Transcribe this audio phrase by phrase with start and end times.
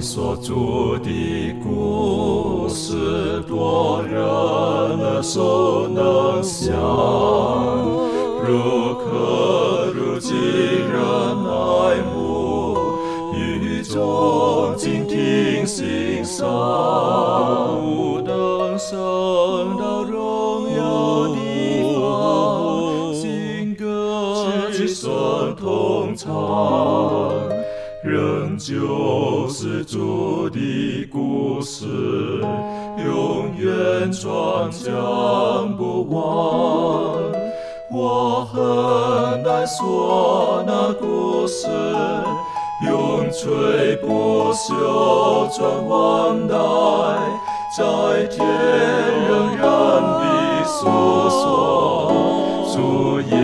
[0.00, 6.74] 所著的故事，多人耳熟能详，
[8.42, 10.98] 如可如今人
[11.46, 12.76] 爱慕，
[13.34, 16.46] 语中静听心声，
[34.20, 36.16] 转将不完。
[37.92, 41.68] 我很难说那故事，
[42.86, 46.54] 永垂不朽传万代，
[47.76, 47.82] 在
[48.26, 48.38] 天
[49.28, 49.62] 仍然
[50.02, 50.78] 的诉
[51.30, 51.42] 说
[52.72, 52.76] 主
[53.20, 53.36] 耶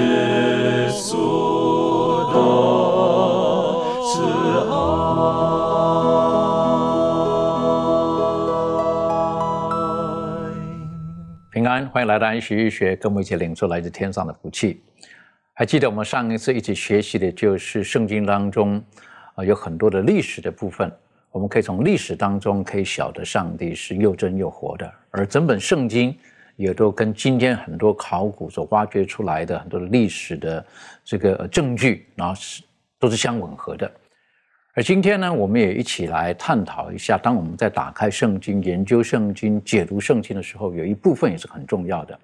[11.89, 14.83] 欢迎来到安息日学，跟我们一起领受来自天上的福气。
[15.55, 18.83] 还记得我们上一次一起学习的就是圣经当中
[19.35, 20.91] 啊、有很多的历史的部分，
[21.31, 26.17] 我们可以从历史当中可以晓得上帝是又真又活的，而整本圣经
[26.57, 30.67] 也都跟今天很多考古所挖掘出来的很多的历史的
[31.05, 32.63] 这个证据，然后是
[32.99, 33.91] 都是相吻合的。
[34.75, 42.17] 而今天呢，我们也一起来探讨一下，当我们在打开圣经、研究圣经、解读圣经的时候，有一部分也是很重要的，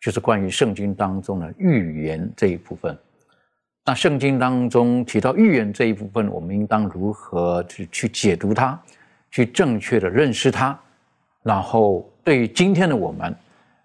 [0.00, 2.96] 就是关于圣经当中的预言这一部分。
[3.84, 8.80] 那圣经当中提到预言这一部分，我们应当如何去去解读它，
[9.32, 10.78] 去正确的认识它，
[11.42, 13.34] 然后对于今天的我们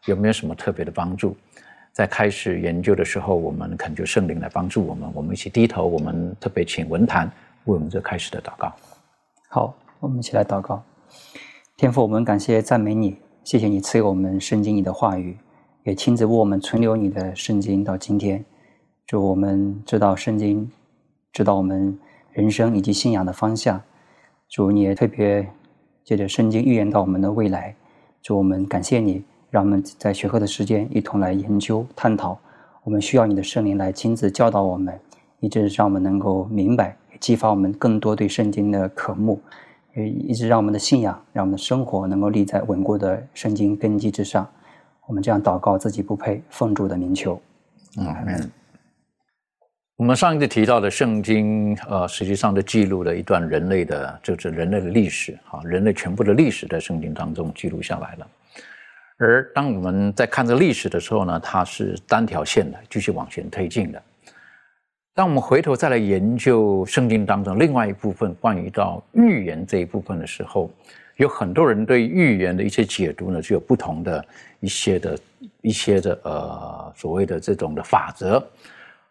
[0.06, 1.36] 有没有什么特别的帮助？
[1.94, 7.28] 在开始研究的时候，我们恳求圣灵来帮助我们，我们一起低头，我们特别请文坛
[7.68, 8.74] 为我们这开始的祷告。
[9.50, 10.82] 好，我们一起来祷告。
[11.76, 15.38] 天父，我们感谢赞美你，谢谢你赐给我们圣经你的话语，
[15.84, 18.44] 也亲自为我们存留你的圣经到今天。
[19.06, 20.70] 主，我们知道圣经，
[21.32, 21.98] 知道我们
[22.32, 23.82] 人生以及信仰的方向。
[24.50, 25.48] 主，你也特别
[26.04, 27.76] 借着圣经预言到我们的未来。
[28.22, 32.40] 主，我们感谢你，让我们在学课的时间一同来研究探讨。
[32.84, 34.98] 我们需要你的圣灵来亲自教导我们，
[35.42, 39.42] 以致让我们能够明白，激发我们更多对圣经的渴慕，
[39.96, 44.48] 也一直让我们的信仰，让我们的生活能够立在稳固的圣经根基之上。
[45.08, 47.42] 我们这样祷告，自己不配，奉主的名求。
[47.98, 48.52] 嗯，
[49.96, 58.28] 我们上一次提到的圣经，呃，实际上都记录了一段人类的，就是人类的历史，哈，人类全部的历史在圣经当中记录下来了。
[59.18, 64.00] 而当我们在看这历史的时候呢，它是单条线的，继续往前推进的。
[65.18, 70.70] 当我们回头再来研究圣经当中另外一部分关于到预言这一部分的时候，
[71.16, 74.24] 有很多人对预言的一些解读呢，就有不同的
[74.60, 75.20] 一些的
[75.62, 78.48] 一些的呃所谓的这种的法则。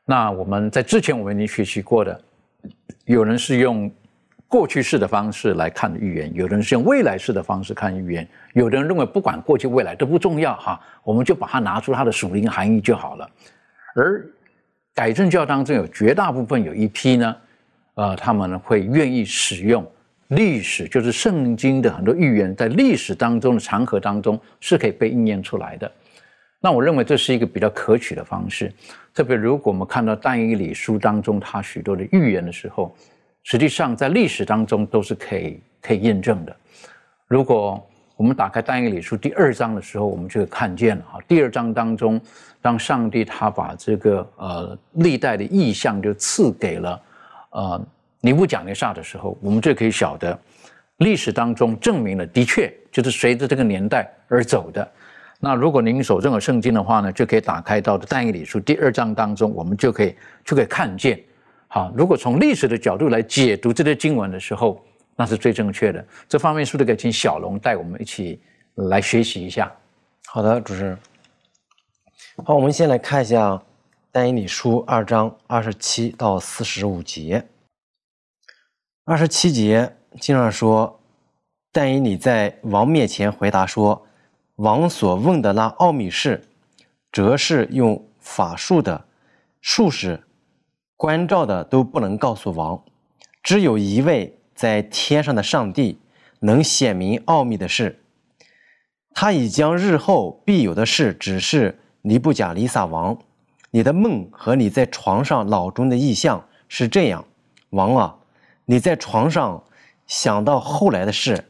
[0.05, 2.21] 那我们在之前我们已经学习过的，
[3.07, 3.91] 有人是用
[4.47, 13.29] 过去式的方式来看预言，有人是用未来式的方式看预言，有的人认为不管过去未来都不重要哈，我们就把它拿出它的属灵含义就好了。
[13.97, 14.25] 而
[14.97, 17.37] 改正教当中有绝大部分有一批呢，
[17.97, 19.87] 呃，他们呢会愿意使用
[20.29, 25.93] 历史，就是圣经的很多预言在历史当中的长河当中是可以被应验出来的。
[26.61, 28.73] 那我认为这是一个比较可取的方式，
[29.13, 32.97] 特别如果我们看到但以理书当中它许多的预言的时候，
[33.43, 36.57] 实际上在历史当中都是可以可以验证的。
[37.29, 42.19] 如果我们打开但以理书第二章的时候，我们就会看见了哈，第二章当中，
[42.63, 47.01] 当上帝他把这个呃历代的意象就赐给了
[47.51, 47.87] 呃
[48.23, 50.39] 尼布甲尼撒的时候，我们就可以晓得
[50.97, 54.91] 历史当中证明了，的确就是随着这个年代而走的。
[55.39, 61.21] 那如果您手中有圣经的话呢，就可以打开到的但以理书第二章当中，我们就可以就可以看见，
[61.69, 64.83] 好，如果从历史的角度来解读这些经文的时候，
[65.17, 66.07] 那是最正确的。
[66.29, 68.41] 这方面是不是可请小龙带我们一起
[68.75, 69.75] 来学习一下？
[70.27, 70.99] 好的，主持人。
[72.45, 73.61] 好，我们先来看一下
[74.13, 77.47] 但以理书二章二十七到四十五节。
[79.05, 81.01] 二十七节经上说，
[81.73, 84.07] 但以理在王面前回答说
[84.57, 86.43] ：“王所问的那奥秘事，
[87.13, 89.07] 则是用法术的、
[89.61, 90.23] 术士、
[90.97, 92.83] 关照的都不能告诉王，
[93.43, 96.01] 只有一位在天上的上帝
[96.41, 98.03] 能显明奥秘的事。
[99.15, 103.17] 他已将日后必有的事指示尼布甲尼撒王。
[103.71, 107.25] 你的梦和你在床上脑中的意象是这样，
[107.71, 108.17] 王啊，
[108.65, 109.63] 你在床上
[110.07, 111.45] 想到后来的事，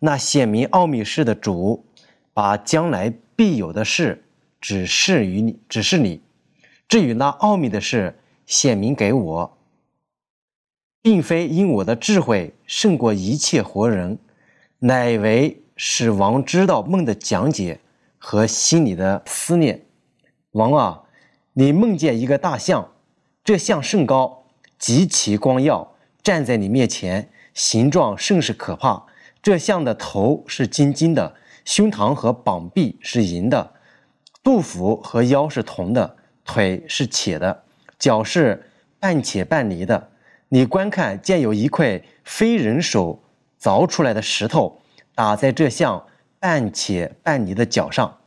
[0.00, 1.84] 那显明奥秘事的主，
[2.32, 4.24] 把将来必有的事
[4.60, 6.20] 指示于你，指示你。
[6.88, 9.58] 至于那奥秘的事，显明给我，
[11.02, 14.18] 并非因我的智慧胜过一切活人，
[14.80, 17.80] 乃为使王知道梦的讲解
[18.18, 19.86] 和心里的思念。
[20.52, 21.02] 王啊，
[21.54, 22.92] 你梦见一个大象，
[23.42, 24.44] 这象甚高，
[24.78, 29.06] 极其光耀，站在你面前，形状甚是可怕。
[29.42, 33.72] 这象的头是金金的，胸膛和膀臂是银的，
[34.42, 36.16] 肚腹和腰是铜的。
[36.42, 37.62] 腿是铁的，
[37.96, 40.09] 脚是半铁半泥的。
[40.52, 43.22] 你观看，见有一块非人手
[43.60, 44.82] 凿出来的石头，
[45.14, 46.04] 打在这像
[46.40, 48.18] 半铁半泥的脚上，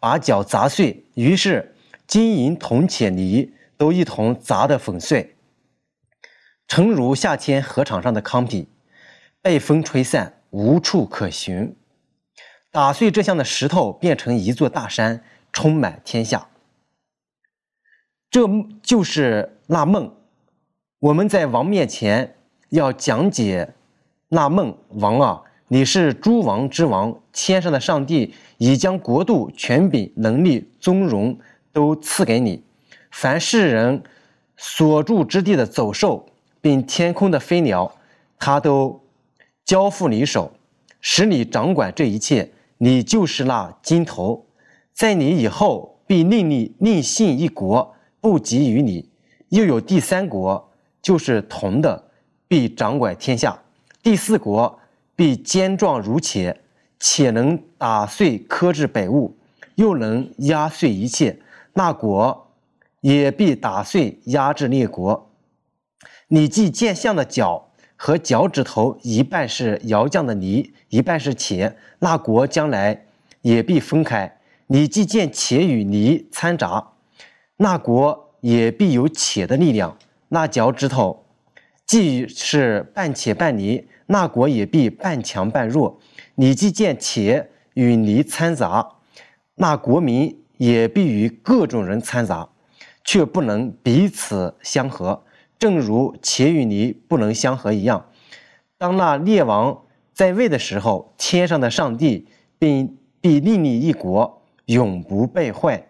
[0.00, 1.04] 把脚砸碎。
[1.14, 5.36] 于是金银铜铁泥都一同砸得粉碎，
[6.66, 8.68] 诚如夏天河场上的糠皮，
[9.40, 11.76] 被风吹散，无处可寻。
[12.72, 15.22] 打碎这像的石头，变成一座大山，
[15.52, 16.48] 充满天下。
[18.28, 18.48] 这
[18.82, 20.17] 就是那梦，
[21.00, 22.34] 我们在王面前
[22.70, 23.72] 要讲解
[24.30, 24.76] 那梦。
[24.94, 31.38] 王啊，你是诸王之王，天上的上帝已将国度、权柄、能力、尊荣
[31.72, 32.64] 都赐给你。
[33.12, 34.02] 凡世人
[34.56, 36.26] 所住之地的走兽，
[36.60, 37.94] 并天空的飞鸟，
[38.36, 39.00] 他都
[39.64, 40.52] 交付你手，
[41.00, 42.50] 使你掌管这一切。
[42.78, 44.46] 你就是那金头，
[44.92, 47.94] 在你以后必另立另信一国。
[48.20, 49.08] 不及于你，
[49.50, 50.67] 又有第三国，
[51.08, 52.10] 就是铜的，
[52.48, 53.62] 必掌管天下；
[54.02, 54.78] 第四国
[55.16, 56.60] 必坚壮如铁，
[57.00, 59.34] 且能打碎克制北物，
[59.76, 61.40] 又能压碎一切。
[61.72, 62.50] 那国
[63.00, 65.30] 也必打碎压制列国。
[66.26, 73.06] 你既见象的脚和脚趾头一半是窑匠的泥，一半是铁，那国将来
[73.40, 74.38] 也必分开。
[74.66, 76.88] 你既见铁与泥掺杂。
[77.56, 79.96] 那国也必有铁的力量，
[80.28, 81.24] 那脚趾头
[81.86, 85.98] 既是半铁半泥，那国也必半强半弱。
[86.34, 88.96] 你既见铁与泥掺杂，
[89.54, 92.48] 那国民也必与各种人掺杂，
[93.04, 95.24] 却不能彼此相合，
[95.58, 98.06] 正如铁与泥不能相合一样。
[98.76, 99.82] 当那列王
[100.12, 102.28] 在位的时候，天上的上帝
[102.58, 105.86] 并必另立一国，永不败坏。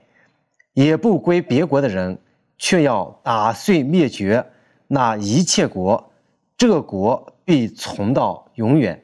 [0.74, 2.18] 也不归别国的人，
[2.58, 4.44] 却要打碎灭绝
[4.86, 6.12] 那一切国，
[6.56, 9.02] 这国必存到永远。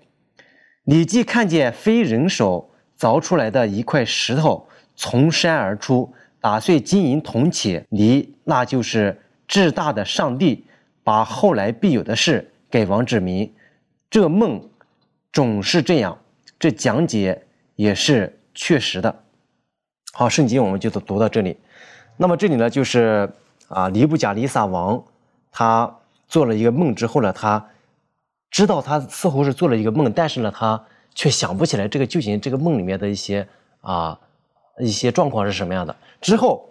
[0.83, 9.19] 你既看见非人手凿出来的一块石头从山而出，打碎金银铜铁泥，那就是
[9.49, 10.67] 至大的上帝
[11.03, 13.51] 把后来必有的事给王指明。
[14.11, 14.69] 这梦
[15.33, 16.19] 总是这样，
[16.59, 17.43] 这讲解
[17.77, 19.25] 也是确实的。
[20.13, 21.57] 好，圣经我们就读读到这里。
[22.17, 23.29] 那么这里呢，就是
[23.69, 25.03] 啊，尼布甲尼撒王
[25.51, 25.97] 他
[26.29, 27.67] 做了一个梦之后呢，他
[28.51, 30.85] 知道他似乎是做了一个梦，但是呢，他
[31.15, 33.47] 却想不起来这个究竟这个梦里面的一些
[33.81, 34.19] 啊
[34.79, 35.97] 一些状况是什么样的。
[36.21, 36.69] 之后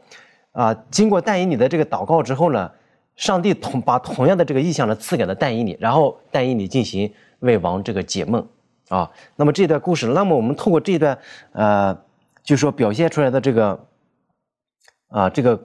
[0.51, 2.71] 啊，经过但以理的这个祷告之后呢，
[3.15, 8.47] 上帝同把同样的这个意象呢赐给了但以理，然后但以理进行为王这个解梦
[8.89, 9.09] 啊。
[9.35, 11.17] 那么这段故事，那么我们透过这段
[11.53, 11.97] 呃，
[12.43, 13.87] 就说表现出来的这个。
[15.09, 15.63] 啊，这个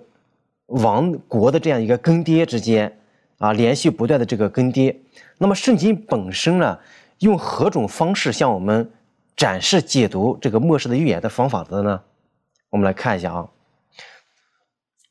[0.69, 2.99] 王国的这样一个更迭之间，
[3.39, 4.95] 啊，连续不断的这个更迭。
[5.39, 6.79] 那么圣经本身呢，
[7.21, 8.91] 用何种方式向我们
[9.37, 12.01] 展示解读这个末世的预言的方法的呢？
[12.71, 13.49] 我们来看一下啊。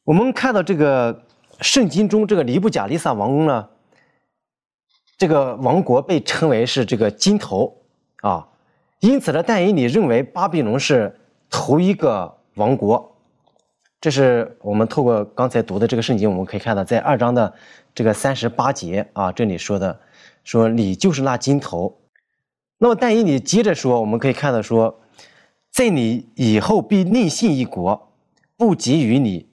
[0.03, 1.23] 我们看到这个
[1.61, 3.67] 圣经中这个尼布甲利撒王宫呢，
[5.17, 7.75] 这个王国被称为是这个金头
[8.21, 8.47] 啊，
[8.99, 13.16] 因此呢，但以理认为巴比伦是头一个王国。
[13.99, 17.51] 这是我们透过刚才读的这个圣经，我们可以看到，在二章的
[17.95, 19.99] 这个三十八节啊，这里说的
[20.43, 21.99] 说你就是那金头。
[22.77, 24.99] 那么但以理接着说，我们可以看到说，
[25.71, 28.13] 在你以后必另信一国，
[28.55, 29.49] 不及于你，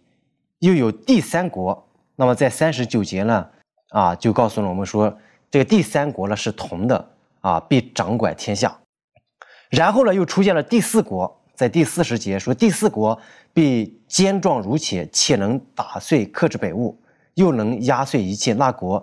[0.58, 1.88] 又有第三国。
[2.16, 3.48] 那么在三十九节呢，
[3.88, 5.16] 啊，就告诉了我们说，
[5.50, 7.10] 这个第三国呢是铜的
[7.40, 8.78] 啊，必掌管天下。
[9.70, 11.40] 然后呢，又出现了第四国。
[11.54, 13.16] 在第四十节说，第四国
[13.54, 16.98] 必坚壮如铁，且能打碎克制北物，
[17.34, 18.52] 又能压碎一切。
[18.52, 19.02] 那国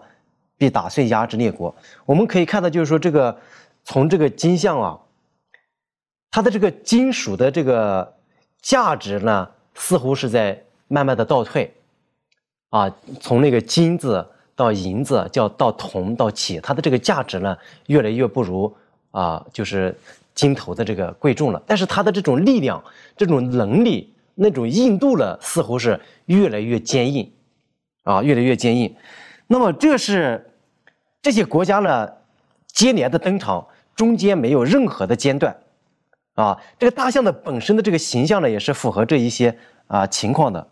[0.57, 1.73] 必打碎压制列国。
[2.05, 3.35] 我们可以看到，就是说这个
[3.83, 4.99] 从这个金像啊，
[6.29, 8.17] 它的这个金属的这个
[8.61, 11.73] 价值呢，似乎是在慢慢的倒退，
[12.69, 18.71] 啊，从那个金子到银子，叫到铜到铁，它的这个价值呢，越来越不如
[19.11, 19.97] 啊，就是
[20.35, 21.63] 金头的这个贵重了。
[21.65, 22.83] 但是它的这种力量、
[23.17, 27.31] 这种能力、那种硬度呢，似乎是越来越坚硬，
[28.03, 28.95] 啊，越来越坚硬。
[29.47, 30.51] 那么这是
[31.21, 32.09] 这些国家呢
[32.67, 35.55] 接连的登场，中间没有任何的间断，
[36.35, 39.57] 啊，这个大象的本身的这个形象呢，也是符合这一些
[39.87, 40.67] 啊情况的，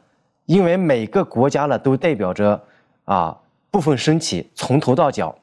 [0.45, 2.63] 因为每个国家呢都代表着
[3.05, 3.37] 啊。
[3.71, 5.37] 部分身体从头到脚，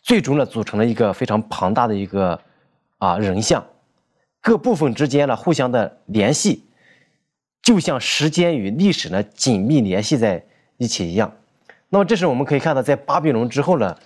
[0.00, 2.40] 最终呢组成了一个非常庞大的一个
[2.96, 3.62] 啊人像，
[4.40, 6.64] 各部分之间呢互相的联系，
[7.66, 10.40] 就像时间与历史呢紧密联系在
[10.76, 11.32] 一起一样。
[11.88, 13.96] 那么这是我们可以看到，在巴比伦之后呢，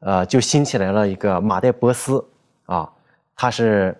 [0.00, 2.24] 呃就兴起来了一个马代波斯
[2.66, 2.90] 啊，
[3.36, 3.96] 它是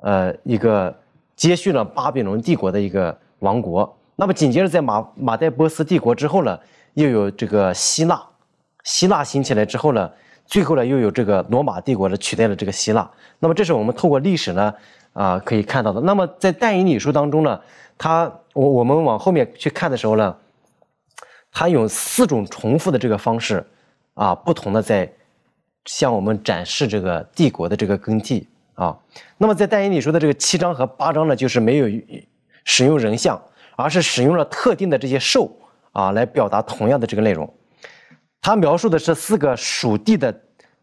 [0.00, 0.94] 呃一个
[1.34, 3.96] 接续了巴比伦帝国的一个王国。
[4.16, 6.60] 那么紧接着在马马代波斯帝国之后呢，
[6.92, 8.22] 又有这个希腊。
[8.84, 10.10] 希腊兴起来之后呢，
[10.44, 13.10] 最后呢又有这个罗马帝国呢取代了这个希腊。
[13.38, 14.74] 那么这是我们透过历史呢
[15.12, 16.00] 啊可以看到的。
[16.00, 17.60] 那么在但以理书当中呢，
[17.96, 20.36] 它我我们往后面去看的时候呢，
[21.50, 23.64] 它有四种重复的这个方式
[24.14, 25.10] 啊，不同的在
[25.84, 28.96] 向我们展示这个帝国的这个更替啊。
[29.38, 31.88] 那么在但以理书的这个七章和八章呢，就是没有
[32.64, 33.40] 使用人像，
[33.76, 35.50] 而是使用了特定的这些兽
[35.92, 37.52] 啊来表达同样的这个内容。
[38.40, 40.34] 他描述的是四个属地的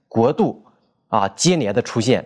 [0.07, 0.65] 国度
[1.07, 2.25] 啊，接连的出现，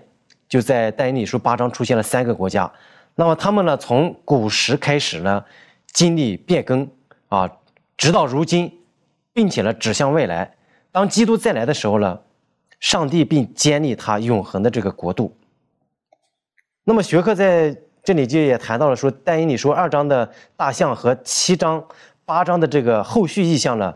[0.53, 2.71] 就在但以理书八章出现了三个国家。
[3.15, 5.43] 那么他们呢，从古时开始呢，
[5.93, 6.87] 经历变更
[7.27, 7.49] 啊，
[7.97, 8.71] 直到如今，
[9.33, 10.53] 并且呢，指向未来。
[10.91, 12.19] 当基督再来的时候呢，
[12.79, 15.35] 上帝并建立他永恒的这个国度。
[16.83, 21.83] 那么学科在这里就也谈到了说，但以理书二章的大象和七章
[22.25, 23.95] 八章的这个后续意象呢。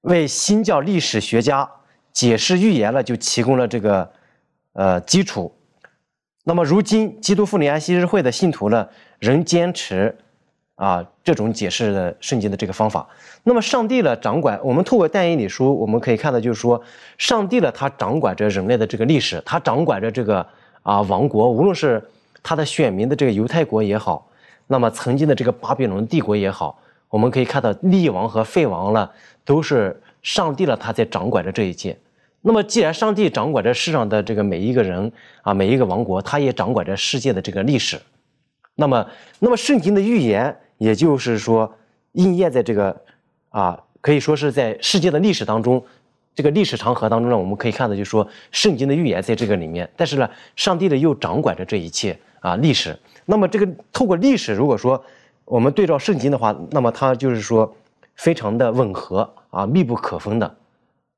[0.00, 1.70] 为新教历史学家
[2.10, 4.10] 解释预言了，就提供了这个
[4.72, 5.54] 呃基础。
[6.48, 8.88] 那么，如今基督复临安息日会的信徒呢，
[9.18, 10.16] 仍坚持
[10.76, 13.06] 啊这种解释的圣经的这个方法。
[13.42, 16.82] 那么，上帝呢掌管我们透过但以理书，我们可以看到，就是说，
[17.18, 20.46] 上帝呢他掌管着人类的这个历史，他掌管着这个
[20.82, 22.02] 啊王国，无论是
[22.42, 24.26] 他的选民的这个犹太国也好，
[24.68, 26.80] 那么曾经的这个巴比伦帝国也好。
[27.10, 29.06] 我们可以看到，立王和废王呢，
[29.44, 31.94] 都是上帝了，他在掌管着这一切。
[32.40, 35.10] 那么，既然上帝掌管着世上的这个每一个人
[35.42, 38.00] 啊，每一个王国，他也掌管着世界的这个历史。
[38.74, 39.06] 那么，
[39.38, 41.72] 那么圣经的预言，也就是说，
[42.12, 42.96] 应验在这个
[43.50, 45.84] 啊，可以说是在世界的历史当中，
[46.34, 49.88] 这个历史长河当中呢，我们可以看到，就是说，圣经的预言在这个里面。
[49.96, 52.98] 但是呢，上帝呢又掌管着这一切啊，历史。
[53.26, 55.02] 那么，这个透过历史，如果说。
[55.50, 57.74] 我们对照圣经的话，那么它就是说
[58.16, 60.56] 非常的吻合啊，密不可分的。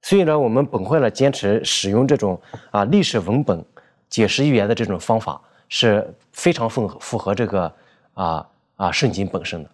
[0.03, 2.41] 所以呢，我们本会呢坚持使用这种
[2.71, 3.65] 啊历史文本
[4.09, 7.73] 解释预言的这种方法，是非常符符合这个
[8.15, 9.71] 啊啊圣经本身的。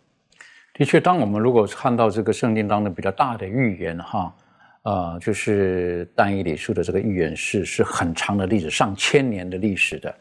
[0.75, 4.35] 的确，当我们如果看到这个圣经当中比较大的预言哈，
[4.83, 10.15] 呃，就是但以理书的这个预言是是很长的历史，上千年的历史的。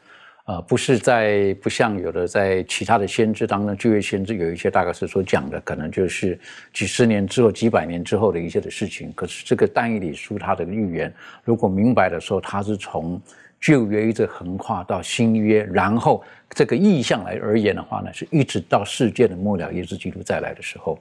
[0.45, 6.39] 啊，不是在不像有的在其他的先知当中，旧约先知有一些大概是所讲的，可能就是
[6.71, 9.11] 几十年之后、几百年之后的一些的事情。
[9.15, 11.11] 可是这个但以理书它的预言，
[11.43, 13.19] 如果明白的时候，它是从
[13.59, 20.99] 旧约一直横跨到新约，然后这个意象来而言的话呢，是一直到世界的末了，耶稣基督再来的时候。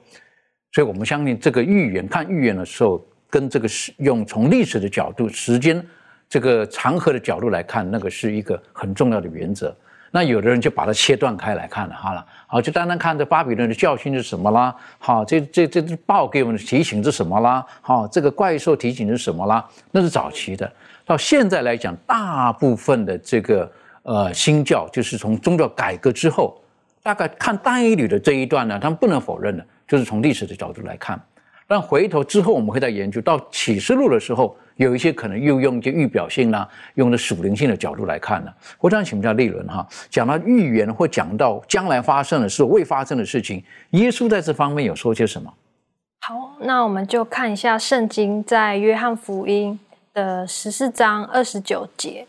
[0.71, 2.99] 所以我们相信这个预言，看预言的时候，
[3.29, 5.85] 跟这个是用从历史的角度、时间。
[6.29, 9.75] 这个长河的角度来看，那个是一个很重要的原则。
[10.11, 20.71] 那有的人就把它切断开来看了，好了，好就单单看这巴比伦的教训是什么啦，好，这这这报给我们的提醒是什么啦，好，这个怪兽提醒是什么啦，那是早期的。
[21.05, 23.69] 到现在来讲，大部分的这个
[24.03, 26.61] 呃新教，就是从宗教改革之后，
[27.03, 31.21] 大概看单一缕的这一段呢，他们不能否认的，就是从历史的角度来看。
[31.67, 34.55] 但回头之后，我们会在研究到启示录的时候。
[34.75, 38.51] 有一些可能又用一些预表性啦，用的属灵性的角度来看呢。
[38.79, 45.53] 我想请教立伦哈，讲到预言或讲到将来发生的事、未发生的事情，耶稣在这方面有说些什么？
[46.21, 49.79] 好，那我们就看一下圣经在约翰福音
[50.13, 52.27] 的十四章二十九节。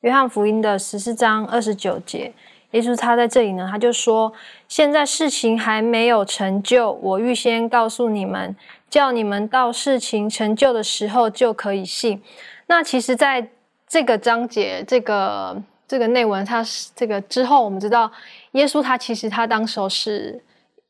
[0.00, 2.32] 约翰福音的十四章二十九节，
[2.72, 4.32] 耶稣他在这里呢，他就说
[4.66, 8.56] ：“现在事情还没有成就，我预先告诉你们。”
[8.92, 12.22] 叫你们到事情成就的时候就可以信。
[12.66, 13.48] 那其实，在
[13.88, 15.56] 这个章节、这个
[15.88, 18.12] 这个内文，它是这个之后，我们知道
[18.50, 20.38] 耶稣他其实他当时候是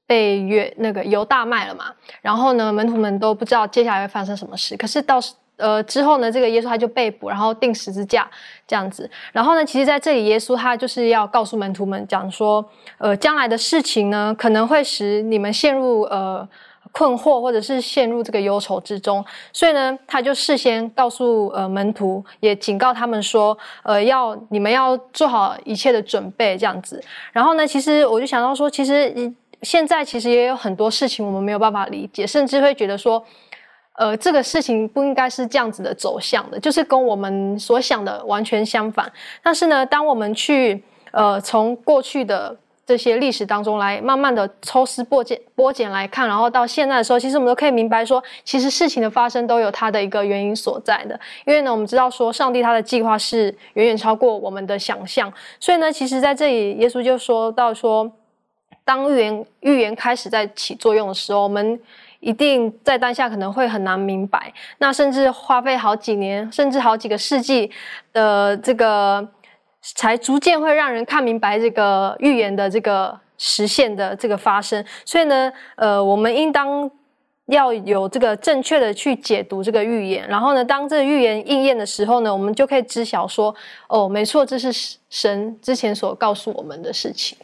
[0.05, 1.93] 被约那个犹大卖了嘛。
[2.21, 4.77] 然后呢，门徒们都不知道接下来会发生什么事。
[4.77, 5.21] 可是到
[5.59, 8.29] 呃之后呢，这个耶稣他就被捕，然后钉十字架
[8.67, 9.09] 这样子。
[9.31, 12.69] 然后呢，其实在这里，耶稣他就是要告诉门徒们讲说，
[12.99, 16.49] 呃，将来的事情呢，可能会使你们陷入呃。
[16.93, 27.03] 困惑，或者是陷入这个忧愁之中，所以呢，他就事先告诉呃门徒，也警告他们说，呃，要你们要做好一切的准备，这样子。
[27.33, 29.33] 然后呢，其实我就想到说，其实
[29.63, 33.25] 现在其实也有很多事情我们没有办法理解，甚至会觉得说，
[33.95, 39.11] 呃，这个事情不应该是这样子的走向的，就是跟我们所想的完全相反。
[39.43, 42.55] 但是呢，当我们去呃从过去的。
[42.85, 51.19] 这些历史当中来慢慢的抽丝剥茧剥茧来看，然后到现在的时候，其实我们都可以明白说，其实事情的发生都有它的一个原因所在的。
[51.47, 58.11] 因为呢，我们知道说，上帝他的计划是远远超过我们的想象，所以呢，其实在这里，耶稣就说到说，
[58.85, 61.81] 当预言预言开始在起作用的时候，我们
[62.19, 67.71] 一定在当下可能会很难明白，那甚至花费好几年，甚至好几个世纪
[68.12, 69.29] 的这个。
[69.97, 76.89] 才逐渐会让人看明白这个预言的这个实现的这个发生，所以呢，呃，我们应当
[77.47, 83.55] 要有这个正确的去解读这个预言，然后呢，当这个预言应验的时候呢，我们就可以知晓说，
[83.89, 87.37] 哦，没错，这是神之前所告诉我们的事情。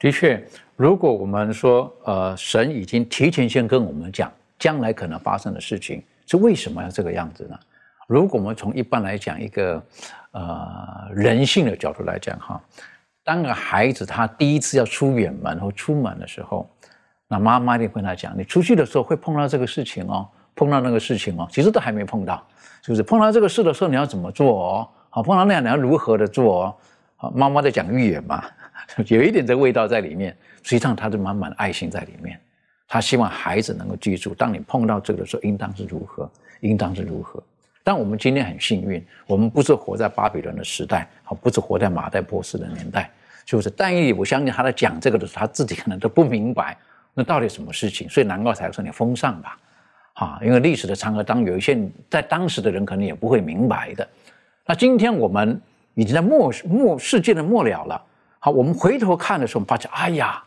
[0.00, 0.44] 的确，
[0.76, 7.56] 如果我们说，呃，神已经提前先跟我们讲将来可能发生的事情，是为什么要这个样子呢？
[8.06, 9.82] 如果我们从一般来讲一个。
[10.36, 12.60] 呃，人性的角度来讲，哈，
[13.22, 16.68] 当个孩子他第一次要出远门或出门的时候，
[17.28, 22.44] 那妈妈一定跟他讲：，你出去的时候会碰到这个事情哦，碰到那个事情哦，其实都还没碰到，
[22.82, 23.02] 是不是？
[23.04, 24.88] 碰到这个事的时候你要怎么做哦？
[25.08, 26.74] 好，碰到那样你要如何的做哦？
[27.14, 28.42] 好，妈妈在讲预言嘛，
[29.06, 32.36] 有一点这味道在里面，实际上他是满满的爱心在里面，
[32.88, 37.40] 他希望孩子能够记住，当你碰到这个的时候，应当是如何，应当是如何。
[37.86, 43.10] 但我们今天很幸运，我们不是活在巴比伦的时代，好，不是活在马代波斯的年代，
[43.44, 43.68] 是不是？
[43.68, 46.74] 但以我相信他在讲这个的时候，他自己可能都不明白
[47.12, 49.58] 那到底什么事情，所以难怪才说你封上吧，
[50.14, 51.78] 啊，因为历史的长河当有一些
[52.08, 54.08] 在当时的人可能也不会明白的。
[54.64, 55.60] 那今天我们
[55.92, 58.02] 已经在末末世界的末了了，
[58.38, 60.42] 好，我们回头看的时候，发现，哎呀，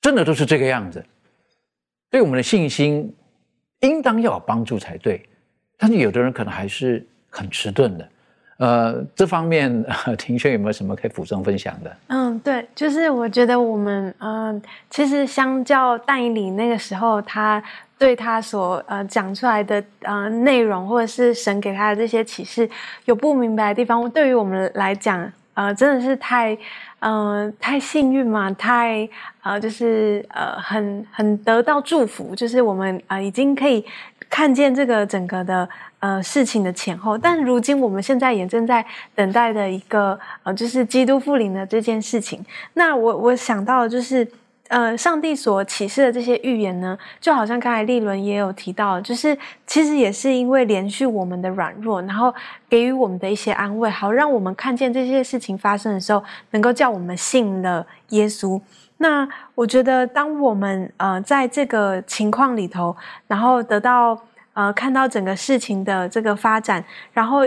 [0.00, 1.04] 真的都是这个样子，
[2.08, 3.14] 对我们的信心
[3.80, 5.22] 应当要有帮助才对。
[5.84, 8.08] 但是有的人可能还是很迟钝的，
[8.56, 9.84] 呃，这方面
[10.16, 11.94] 庭轩有没有什么可以补充分享的？
[12.06, 17.62] 嗯，对，就是我觉得我们，嗯，其实相较但以理那个时候，他
[17.98, 22.66] 对他所呃讲出来的呃内容，或者是神给他的这些启示，
[23.04, 26.56] 有不明白的地方，对于我们来讲，呃，真的是太，
[27.00, 29.06] 嗯，太幸运嘛，太，
[29.42, 33.84] 呃，就是呃，很很得到祝福，就是我们呃已经可以。
[34.28, 35.68] 看见这个整个的
[36.00, 38.84] 呃事情的前后，但如今我们现在也正在
[39.14, 42.44] 等待的一个呃，就是基督复临的这件事情。
[42.74, 44.26] 那我我想到就是，
[44.68, 52.34] 呃，上帝所启示的这些预言呢，就好像刚才立伦也有提到，就是其实也是因为连续我们的软弱，然后
[52.68, 58.60] 给予我们的一些安慰，好让我们看见这些事情发生的时候，能够叫我们信了耶稣。
[58.98, 64.18] 那我觉得，当我们呃在这个情况里头，然后得到
[64.52, 67.40] 呃看到整个事情的这个发展，然后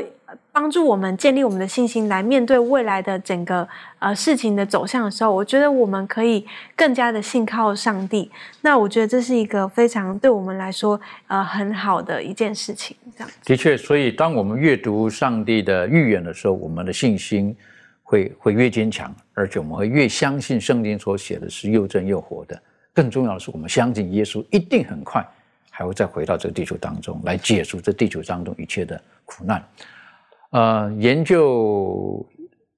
[0.51, 3.67] 帮助我们建立我们的信心，来面对未来的整个
[3.99, 8.29] 呃事情的走向的时候，我觉得我们可以更加的信靠上帝。
[8.61, 12.95] 那我觉得这是一个非常对我们来说呃很好的一件事情。
[13.15, 17.55] 这样的确，所以当我们阅读上帝的预言的时候，我们的信心。
[18.09, 22.57] 会会越坚强，而且我们会越相信圣经所写的是又真又活的。
[22.93, 25.27] 更重要的是，我们相信耶稣一定很快
[25.69, 29.61] 还会再回到这个地球当中来解除这地球当中一切的苦难。
[30.51, 32.25] 呃，研究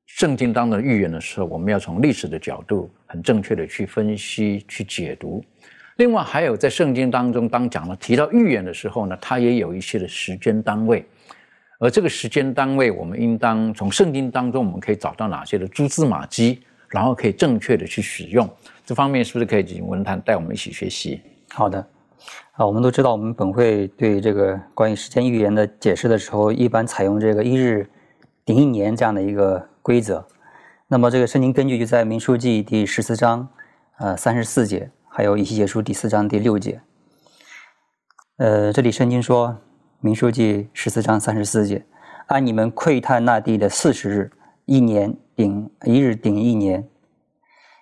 [0.07, 5.45] 圣经当中的预言的时候，我们要从历史的角度很正确的去分析、去解读。
[5.97, 11.05] 另外，还有在圣经当中，当讲了提到预言的时候呢，它也有一些的时间单位。
[11.79, 18.47] 而这个时间单位，我们应当从圣经当中，我们可以找到哪些的蛛丝马迹，然后可以正确的去使用。
[18.85, 21.21] 这方面是不是可以请文坛带我们一起学习？
[21.53, 21.79] 好的，
[22.51, 27.89] 啊，我们都知道，我们本会对这个关于时间预言的解释的时候，一般采用这个一日
[28.43, 30.27] 顶一年这样的一个规则。
[30.89, 33.47] 那么，这个圣经根据就在民书记第十四章，
[33.99, 36.81] 呃，三十四节，还有以西结书第四章第六节。
[38.35, 39.57] 呃，这里圣经说。
[40.01, 41.83] 民书记十四章三十四节，
[42.27, 44.31] 按你们窥探那地的四十日，
[44.63, 46.87] 一年顶一日顶一年，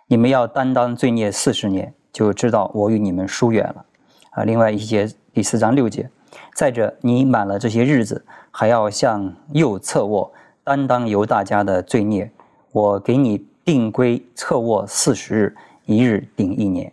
[0.08, 3.86] 你们要担当罪孽四十年，就知道我与你们疏远了。
[4.32, 6.10] 啊，另外一节第四章六节，
[6.56, 12.32] 再者你满了这些日子，还要向右侧卧，担当由大家的罪孽。
[12.72, 16.92] 我给你定规侧卧四十日，一日顶一年。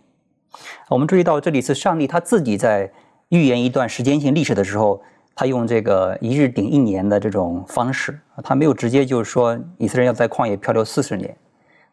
[0.89, 2.91] 我们注意到这里是上帝他自己在
[3.29, 5.01] 预言一段时间性历史的时候，
[5.35, 11.35] 他用这个一日顶一年的这种方式，他没有直接就是说以色列要在旷野漂流四十年。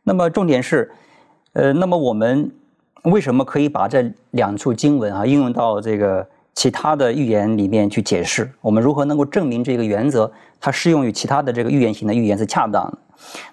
[0.05, 0.91] 那么重点是，
[1.55, 2.51] 呃，那么我们
[3.03, 6.25] 为什么可以把这两处经文啊应用到这个
[6.55, 8.49] 其他的预言里面去解释？
[8.61, 12.99] 我们如何能够证明这个原则它适用于其他的这个预言型的预言是恰当的？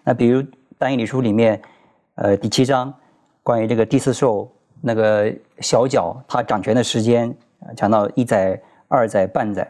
[0.03, 0.43] 那比如
[0.77, 1.59] 但以理书里面，
[2.13, 2.93] 呃，第七章
[3.41, 7.35] 关于这个第四兽那个小角它掌权的时间，
[7.75, 9.67] 讲到一载、二载、半载。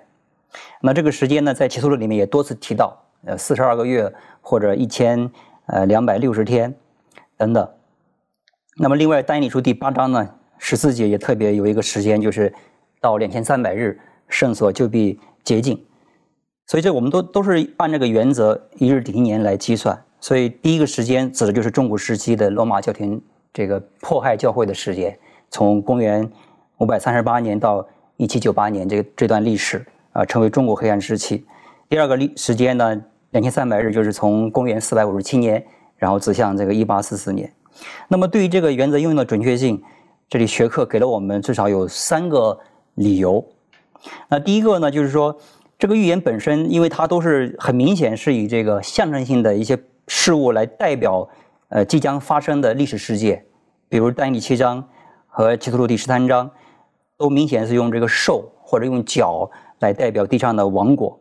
[0.82, 5.30] 那这个时间呢，在启示录里面也多次提到，呃，四十二个月或者一千
[5.68, 6.74] 呃两百六十天
[7.38, 7.70] 等等。
[8.78, 12.54] 那么另外但以理书第八章呢，十四节也特别有一个时间，就是
[13.02, 15.86] 到两千三百日，圣所就必洁净。
[16.66, 20.02] 所以这我们都都是按这个原则一日顶一年来计算。
[20.22, 25.18] 所以第一个时间指的就是中古时期的罗马教廷这个迫害教会的时间，
[25.50, 26.30] 从公元
[26.78, 31.46] 五百三十八年到一七九八年这个这段历史啊，成为中国黑暗时期。
[31.88, 35.64] 第二个历时间呢，两千三百日就是从公元四百五十七年，
[35.98, 37.52] 然后指向这个一八四四年。
[38.08, 39.82] 那么对于这个原则应用的准确性，
[40.28, 42.60] 这里学科给了我们至少有三个
[42.96, 43.46] 理由。
[44.28, 45.38] 那第一个呢，就是说。
[45.82, 51.26] 这个预言本身，因为它都是很明显是以这个象征性的一些事物来代表，
[51.70, 53.46] 呃，即将发生的历史事件，
[53.88, 54.86] 比如但以理七章
[55.26, 56.52] 和启示录第十三章，
[57.16, 61.20] 都明显是用这个兽或者用角来代表地上的王国，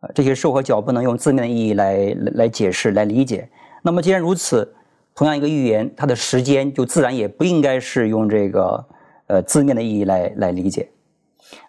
[0.00, 3.48] 呃，这些兽和角不能用字面的意义来来解释来理解。
[3.82, 4.74] 那么既然如此，
[5.14, 8.84] 同样一个预言，它的时间就自然也不应该是用这个
[9.26, 10.88] 呃字面的意义来来理解。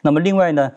[0.01, 0.71] 那么另外呢，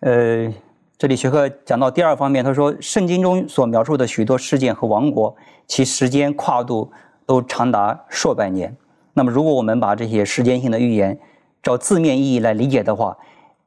[0.00, 0.52] 呃。
[0.98, 6.90] 这里学科讲到第二方面，他说圣经中所描述的许多事件和王国，其时间跨度
[7.26, 8.74] 都长达数百年。
[9.12, 11.18] 那么，如果我们把这些时间性的预言
[11.62, 13.14] 照字面意义来理解的话，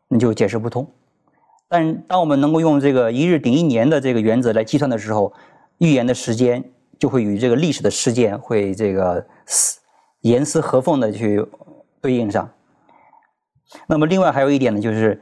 [0.08, 0.88] 那就解释不通。
[1.70, 5.32] 但当我们能够用这个一日顶一年的这个原则来计算的时候，
[5.78, 6.62] 预言的时间
[6.98, 9.26] 就会与这个历史的事件会这个
[10.22, 11.46] 严丝合缝的去
[12.02, 12.50] 对应上。
[13.88, 15.22] 那么，另外还有一点呢，就是。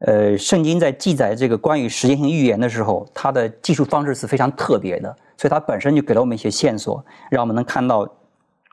[0.00, 8.06] 呃，圣经在记载这个关于时间性预言的时候，它的记述方式是非常特别的，所以它本身就给了我们一些线索，让我们能看到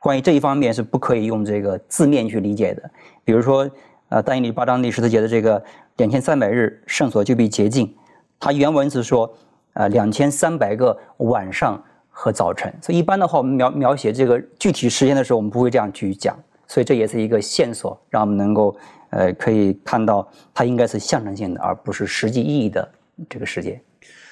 [0.02, 2.90] 关于这一方面是不可以用这个字面去理解的。
[3.24, 3.70] 比如说，
[4.12, 5.64] 呃，但以理八章第十四节的这个
[5.96, 7.96] 两千三百日圣所就被洁净，
[8.38, 9.34] 它原文是说，
[9.72, 12.72] 呃，两千三百个晚上和早晨。
[12.82, 16.38] 所以一般的话，我们描描写这个具体时间的时候，我们不会这样去讲。
[16.68, 18.78] 所以这也是一个线索，让我们能够。
[19.12, 22.90] 呃，可以看到它应该是象征性的，而不是实际意义的
[23.30, 23.78] 这个时间。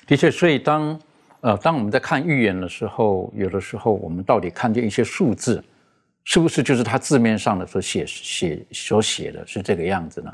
[0.07, 0.97] 的确，所以当
[1.41, 5.61] 呃当我们在看预言的时候，有的时候我们到底看见一些数字，
[6.23, 10.31] 是不是就是它字面上的所写写所写的是这个样子呢？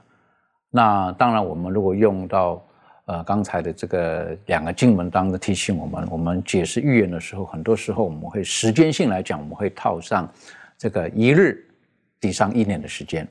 [0.69, 2.62] 那当然，我们如果用到
[3.06, 10.30] 呃刚才的这个两个经文当中提醒我们，我们解释预言的时候，很多时候我们会时间性来讲，我们会套上
[10.78, 11.65] 这个一日
[12.19, 13.26] 抵上一年的时间。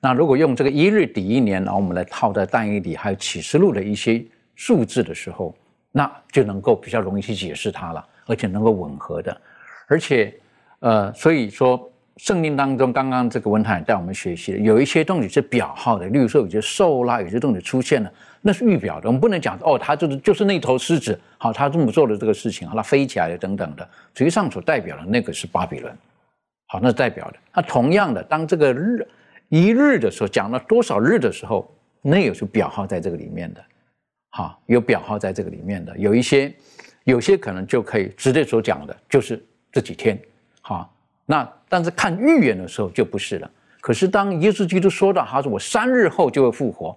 [0.00, 4.24] 那如果用这个一日抵一年，然后我们来套在但以理还有启示录的一些
[4.56, 5.54] 数字的时候，
[5.92, 9.40] 那就能够比较容易去解释它了，而且能够吻合的。
[9.86, 10.34] 而且，
[10.80, 19.08] 呃，所以说圣经当中，刚刚这个文坛带我们学习的，有一些东西是表号的，例如说有些兽啦，有些东西出现了，那是预表的。
[19.08, 25.96] 我们不能讲哦，它就是就是那头狮子，好，它这么做的这个事情，好，它飞起来了等等的，实际上所代表的那个是巴比伦，
[26.66, 27.38] 好，那是代表的。
[27.54, 29.06] 那同样的，当这个日。
[29.50, 33.64] 一日的时候讲了多少日的时候，那也是表号在这个里面的，
[34.32, 36.52] 哈，有表号在这个里面的，有一些，
[37.04, 40.20] 有些可能就可以直接所讲的，就是这几天，
[40.60, 40.86] 哈，
[41.30, 43.50] 那但是看预言的时候就不是了。
[43.82, 46.96] 可是当耶稣基督说到他说我三日后就会复活，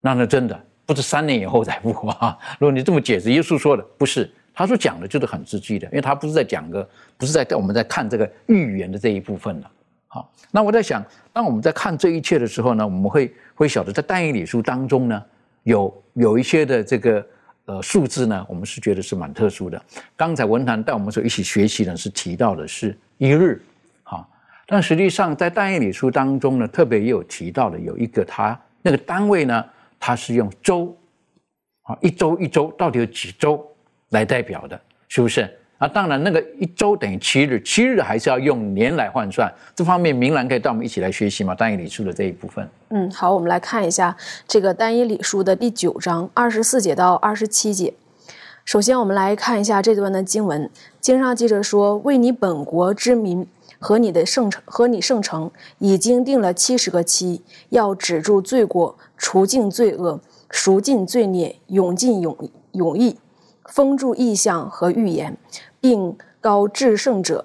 [0.00, 2.36] 那那真的不是三年以后才复活啊？
[2.58, 9.70] 如果你这么解释，耶稣说的不是，他说讲的就是很实际的，因为他不是在讲个，不是在我们在看这个预言的这一部分了。
[10.08, 15.22] 好，那我在想，当我们在看这一切的时候呢，我们会会晓得，在但以理书当中呢，
[15.64, 17.26] 有有一些的这个
[17.66, 19.82] 呃数字呢，我们是觉得是蛮特殊的。
[20.16, 23.62] 刚才文坛带我们所一起学习呢，是提到的是一日，
[24.02, 24.26] 哈，
[24.66, 29.64] 但实际上在但以理书当中呢，特别也有提到的有一个它那个单位呢，
[29.98, 30.96] 它是用周，
[31.82, 33.64] 啊，一周一周到底有几周
[34.10, 35.48] 来代表的，是不是？
[35.78, 39.52] 啊，当然那个一周等于七日，七日还是要用年来换算。
[39.74, 41.52] 这方面明兰可以带我们一起来学习吗？
[41.52, 42.66] 单一礼数的这一部分。
[42.90, 47.92] 嗯，好，我们来看一下这个单一礼数的第九章二十四节到二十七节。
[48.64, 50.70] 首先，我们来看一下这段的经文。
[50.98, 53.46] 经上记着说：“为你本国之民
[53.78, 62.34] 和你的圣城和你圣城，已经定了七十个期，要止住罪过，除尽罪恶，赎尽罪孽，永尽永
[62.72, 63.18] 永义，
[63.66, 65.36] 封住异象和预言。”
[65.78, 67.44] 并高至圣者，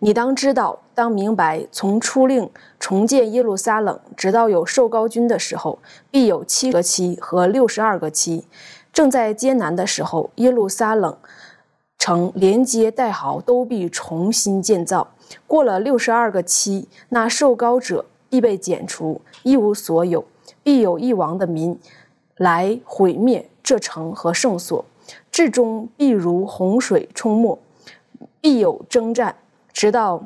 [0.00, 5.78] 你当知道，当明白，从初令重建耶路撒冷，直到有受高君的时候，
[6.10, 8.44] 必有七个期和六十二个期。
[8.92, 11.16] 正在艰难的时候，耶路撒冷
[11.98, 15.08] 城连接带壕都必重新建造。
[15.46, 20.24] 过了六十二个期，那受高者必被剪除，一无所有，
[20.62, 21.78] 必有一王的民
[22.36, 24.84] 来毁灭这城和圣所，
[25.30, 27.58] 至终必如洪水冲没。
[28.40, 29.36] 必有征战，
[29.72, 30.24] 直到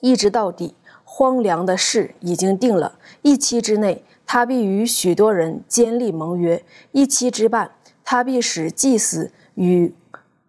[0.00, 0.74] 一直到底。
[1.18, 6.58] 荒凉的事已经定了，一期之内，他必与许多人坚立盟约；
[6.92, 7.70] 一期之半，
[8.04, 9.94] 他必使祭司与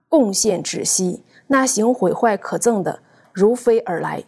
[0.10, 1.23] 贡献止息。
[1.47, 2.99] 那行毁坏可憎的，
[3.32, 4.25] 如飞而来，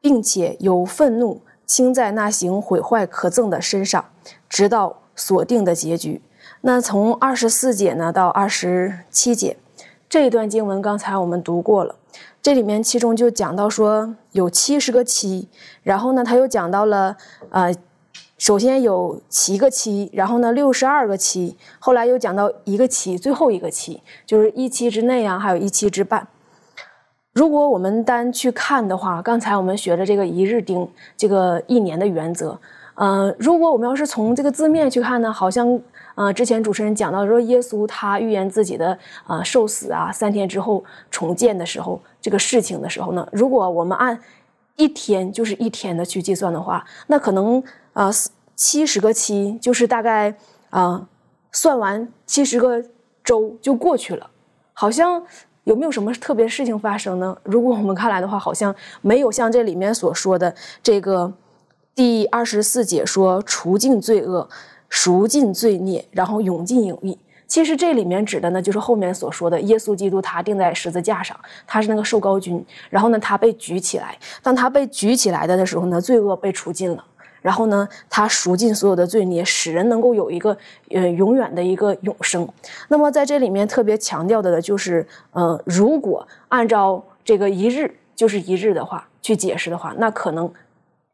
[0.00, 4.06] 并且有愤怒倾在那行毁坏可憎的身上，
[4.48, 6.20] 直到锁定的结局。
[6.62, 9.56] 那从二十四节呢到二十七节。
[10.08, 11.94] 这一段经文刚才我们读过了，
[12.42, 15.48] 这里面其中就讲到说有七十个期，
[15.82, 17.16] 然后呢他又讲到了，
[17.50, 17.74] 呃，
[18.38, 26.28] 首先有七个期，然后呢六十二个期，后来又讲到一个期，最后一个期就是一期之内啊，还有一期之半。
[27.32, 32.58] 如果我们单去看的话，刚才我们学的这个一日丁这个一年的原则，
[32.94, 35.80] 嗯，如果我们要是从这个字面去看呢，好像。
[36.16, 44.18] 呃，之前主持人讲到说，耶稣他预言自己的呃受死啊，三天之后重建的时候，这个事情的时候呢，如果我们按
[44.76, 48.10] 一天就是一天的去计算的话，那可能呃
[48.54, 50.34] 七十个期就是大概
[50.70, 51.06] 啊
[51.52, 52.82] 算完七十个
[53.22, 54.30] 周就过去了，
[54.72, 55.22] 好像
[55.64, 57.36] 有没有什么特别事情发生呢？
[57.42, 61.30] 如果我们看来的话，好像没有像这里面所说的这个
[61.94, 64.48] 第二十四节说除尽罪恶。
[64.88, 67.18] 赎尽罪孽，然后永进永义。
[67.46, 72.64] 其实这里面指的呢，就是后面所说的耶稣基督，他钉在十字架上，他是那个受膏君。
[72.90, 74.18] 然后呢，他被举起来。
[74.42, 77.04] 当他被举起来的的时候呢，罪恶被除尽了。
[77.40, 80.56] 然后呢，他赎尽所有的罪孽，使人能够有一个
[80.90, 82.48] 呃永远的一个永生。
[82.88, 90.52] 那么在这里面特别强调的呢，就是呃，如果按照这个一日就是一日的话去解释的话，那可能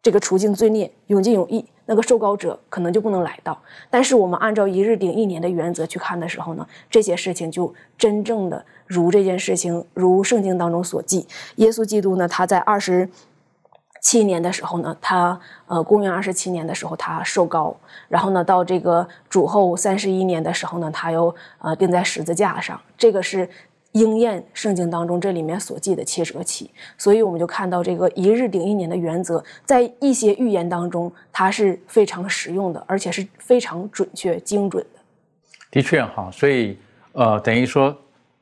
[0.02, 1.64] 这个除尽罪孽，永尽永义。
[1.84, 3.60] 那个受膏者可能就不能来到，
[3.90, 13.10] 但是我们按照一日顶一年的原则去看的时候呢，这些事情就真正的如这件事情如圣经当中所记，耶稣基督呢，他在二十
[14.00, 17.76] 七年的时候呢，他呃公元二十七年的时候他受膏，
[18.08, 23.48] 然后呢到这个主后三十一年的时候呢，他又呃钉在十字架上，这个是。
[23.92, 35.00] 应验圣经当中这里面所记的七十个期，所以我们就看到这个一日顶一年的原则，在一些预言当中，它是非常实用的，而且是非常准确精准的。
[35.70, 36.78] 的确哈，所以
[37.12, 37.96] 呃，等于说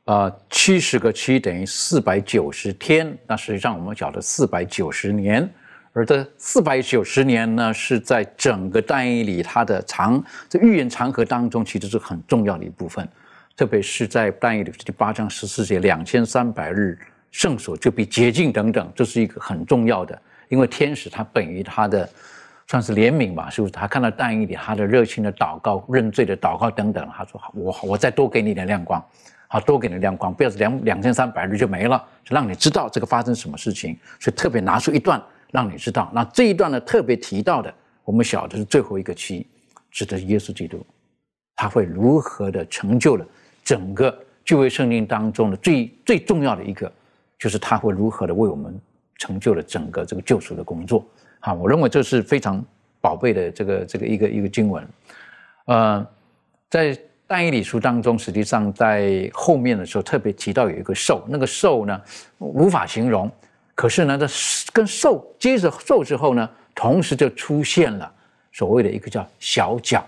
[0.05, 5.49] 呃，七十个期等于四百九十天，那实际上我们讲的四百九十年，
[5.93, 13.09] 而这四百九十年呢，是在整个单一里它的长这预言长河当中，其实是很重要的一部分。
[13.57, 16.99] 特别是在但以理第八章十四节，两千三百日
[17.31, 20.21] 圣所就被洁净等等，这是一个很重要的。
[20.49, 22.09] 因为天使他本于他的
[22.67, 23.73] 算是怜悯吧，是不是？
[23.73, 29.05] 他看到但以理他的热情的祷告、认罪的祷告等等，他说：“我我再多给你点亮光，
[29.47, 33.97] 好多给你亮光，不要是两两千三百日就没了，就让你知道这个发生什么事情。
[34.19, 36.11] 所以特别拿出一段让你知道。
[36.15, 37.73] 那这一段呢，特别提到的，
[38.05, 39.47] 我们晓得是最后一个期，
[39.91, 40.85] 指的是耶稣基督，
[41.55, 43.27] 他会如何的成就了。”
[43.71, 44.13] 整个
[44.45, 46.91] 旧约圣经当中的最最重要的一个，
[47.39, 48.77] 就是他会如何的为我们
[49.17, 51.07] 成就了整个这个救赎的工作。
[51.39, 52.61] 啊，我认为这是非常
[53.01, 54.85] 宝贝的这个这个一个一个经文。
[55.67, 56.05] 呃，
[56.69, 62.03] 在但以理书当中，实际上在后面的时候特别提到有一个兽，那个兽呢
[62.39, 63.31] 无法形容，
[63.77, 64.27] 可是呢，这
[64.73, 68.13] 跟兽接着兽之后呢，同时就出现了
[68.51, 70.05] 所谓的一个叫小脚，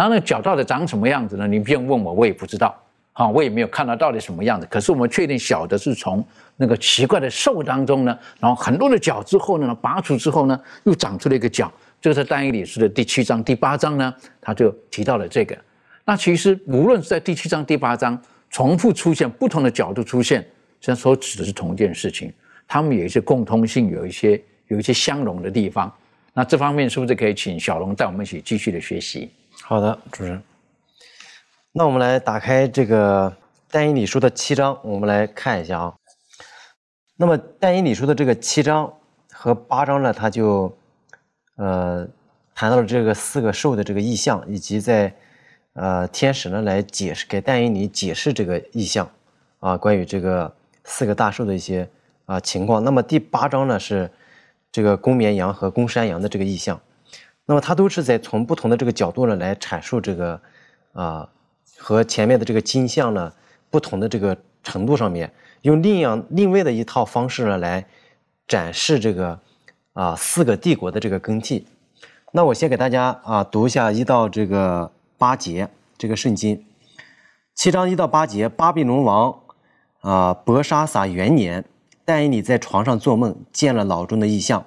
[0.00, 1.46] 然后那个脚到底长什么样子呢？
[1.46, 2.74] 你不用问我，我也不知道，
[3.12, 4.66] 啊，我也没有看到到底什么样子。
[4.70, 11.70] 可是我们确定小的是从那个奇怪的兽当中呢，然后很多的脚之后呢，拔除之后呢，又长出了一个脚。
[12.00, 15.54] 这是单一理书的第七章、第八章呢，他就提到了这个。
[16.06, 20.46] 那其实无论是在第七章、第八章，重复出现，不同的角度出现，实
[20.80, 22.32] 际上所指的是同一件事情。
[22.66, 25.92] 他们有一些共通性，有一些有一些相容的地方。
[26.32, 29.30] 那这方面是不是可以请小龙带我们一起继续的学习？
[29.70, 30.42] 好的，主持人。
[31.70, 33.32] 那我们来打开这个
[33.70, 35.94] 但以理书的七章，我们来看一下啊。
[37.16, 38.92] 那么但以理书的这个七章
[39.30, 40.76] 和八章呢，它就
[41.54, 42.04] 呃
[42.52, 45.14] 谈到了这个四个兽的这个意象，以及在
[45.74, 49.08] 呃天使呢来解释给但以理解释这个意象
[49.60, 50.52] 啊，关于这个
[50.82, 51.88] 四个大兽的一些
[52.26, 52.82] 啊情况。
[52.82, 54.10] 那么第八章呢是
[54.72, 56.80] 这个公绵羊和公山羊的这个意象，
[57.50, 60.40] 那么它都是在从不同的这个角度呢来阐述这个
[60.92, 61.28] 啊。
[61.82, 63.32] 和前面的这个金像呢，
[63.70, 65.32] 不同的这个程度上面，
[65.62, 67.86] 用另样另外的一套方式呢来
[68.46, 69.40] 展示这个
[69.94, 71.66] 啊四个帝国的这个更替。
[72.32, 76.62] 那我先给大家啊读一下一到这个八节这个圣经，
[77.54, 79.40] 七章一到八节，巴比伦王
[80.02, 81.64] 啊伯沙撒元年，
[82.04, 84.66] 但以理在床上做梦，见了脑中的异象，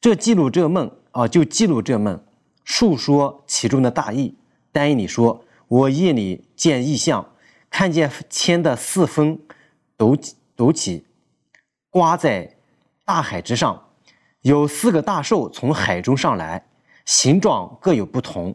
[0.00, 2.22] 这记录这梦啊就记录这梦，
[2.62, 4.36] 述说其中的大意。
[4.70, 5.44] 但以理说。
[5.66, 7.32] 我夜里见异象，
[7.70, 9.40] 看见天的四风
[9.96, 11.06] 陡陡起，
[11.88, 12.56] 刮在
[13.04, 13.88] 大海之上，
[14.42, 16.66] 有四个大兽从海中上来，
[17.06, 18.54] 形状各有不同。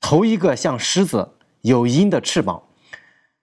[0.00, 2.62] 头一个像狮子，有鹰的翅膀。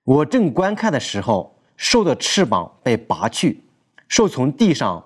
[0.04, 3.66] 我正观看的时候，兽的翅膀被拔去，
[4.08, 5.06] 兽从地上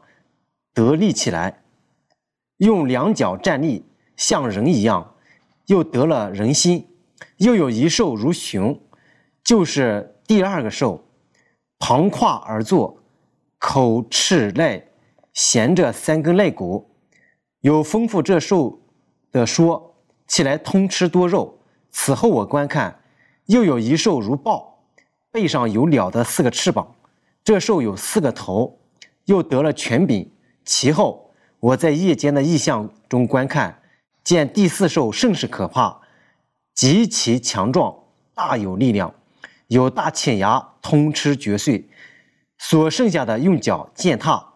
[0.75, 1.63] 得立起来，
[2.59, 5.15] 用两脚站立，像人一样，
[5.65, 6.87] 又得了人心。
[7.37, 8.79] 又有一兽如熊，
[9.43, 11.03] 就是第二个兽，
[11.77, 12.97] 旁跨而坐，
[13.57, 14.87] 口齿内
[15.33, 16.89] 衔着三根肋骨，
[17.61, 18.81] 有丰富这兽
[19.31, 19.95] 的说
[20.27, 21.59] 起来通吃多肉。
[21.91, 22.99] 此后我观看，
[23.45, 24.83] 又有一兽如豹，
[25.31, 26.95] 背上有鸟的四个翅膀，
[27.43, 28.79] 这兽有四个头，
[29.25, 30.29] 又得了权柄。
[30.65, 31.28] 其后
[31.59, 33.81] 我在夜间的异象中观看，
[34.23, 35.99] 见第四兽甚是可怕。
[36.73, 37.93] 极其强壮，
[38.33, 39.13] 大有力量，
[39.67, 41.89] 有大犬牙通吃绝碎，
[42.57, 44.53] 所剩下的用脚践踏。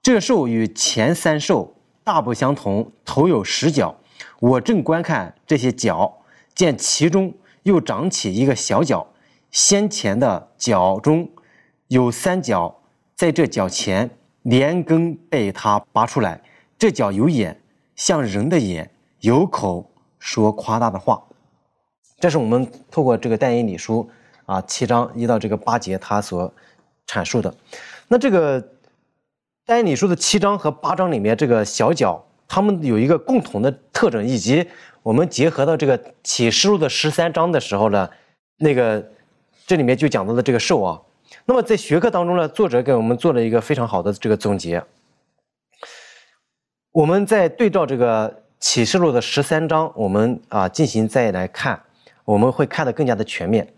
[0.00, 3.96] 这兽与前三兽大不相同，头有十角。
[4.38, 6.22] 我正观看这些角，
[6.54, 9.08] 见其中又长起一个小角，
[9.50, 11.28] 先前的角中
[11.88, 12.82] 有三角，
[13.16, 14.10] 在这角前
[14.44, 16.40] 连根被它拔出来。
[16.78, 17.60] 这脚有眼，
[17.94, 21.22] 像人的眼，有口说夸大的话。
[22.18, 24.08] 这是我们透过这个但以理书
[24.46, 26.52] 啊七章一到这个八节，他所
[27.06, 27.54] 阐述的。
[28.08, 28.66] 那这个
[29.66, 34.66] 但以理书的七章和八章里面，这个小角，它们有一个共同的特征，以及
[35.02, 38.08] 我们结合到这个启示录的十三章的时候呢，
[38.58, 39.10] 那个
[39.66, 41.00] 这里面就讲到的这个兽啊。
[41.46, 44.82] 那么在学科当中呢，作者给我们做了一个非常好的这个总结。
[46.90, 51.80] 我们在对照这个启示录的十三章，我们啊进行再来看。
[52.24, 53.70] 我们会看得更加的全面。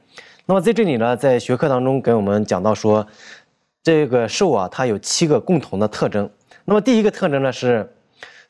[0.44, 3.04] 那么在这里呢，在学科当中给我们讲到说，
[3.82, 6.30] 这个兽啊，它有七个共同的特征。
[6.64, 7.92] 那么第一个特征呢是，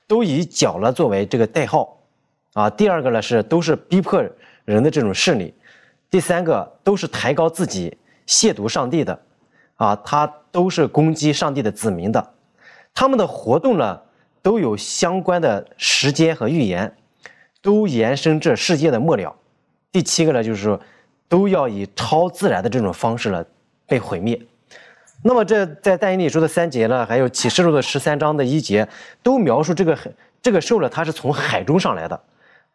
[0.06, 1.98] 都以角呢作为这个代号，
[2.52, 4.22] 啊，第二个呢是都是逼迫
[4.66, 5.54] 人的这种势力，
[6.10, 7.96] 第三个都是抬高自己、
[8.26, 9.20] 亵渎上帝的，
[9.76, 12.32] 啊，它都是攻击上帝的子民的。
[12.94, 14.00] 他们的活动呢
[14.42, 16.96] 都有相关的时间和预言，
[17.60, 19.36] 都延伸至世界的末了。
[19.92, 20.78] 第七个呢，就是，
[21.28, 23.44] 都要以超自然的这种方式呢
[23.86, 24.40] 被毁灭。
[25.22, 28.86] 那么这在但以理书的三节呢，还有启示录的十三章的一节，
[29.22, 29.98] 都描述这个
[30.40, 32.20] 这个兽呢，它是从海中上来的。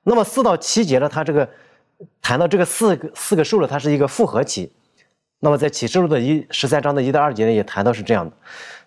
[0.03, 1.47] 那么四到七节呢，它这个
[2.21, 4.71] 谈到这个四个四个兽呢，它是一个复合体。
[5.41, 8.33] 那么在启示录的一十三章的一到二节呢，也谈到是这样的。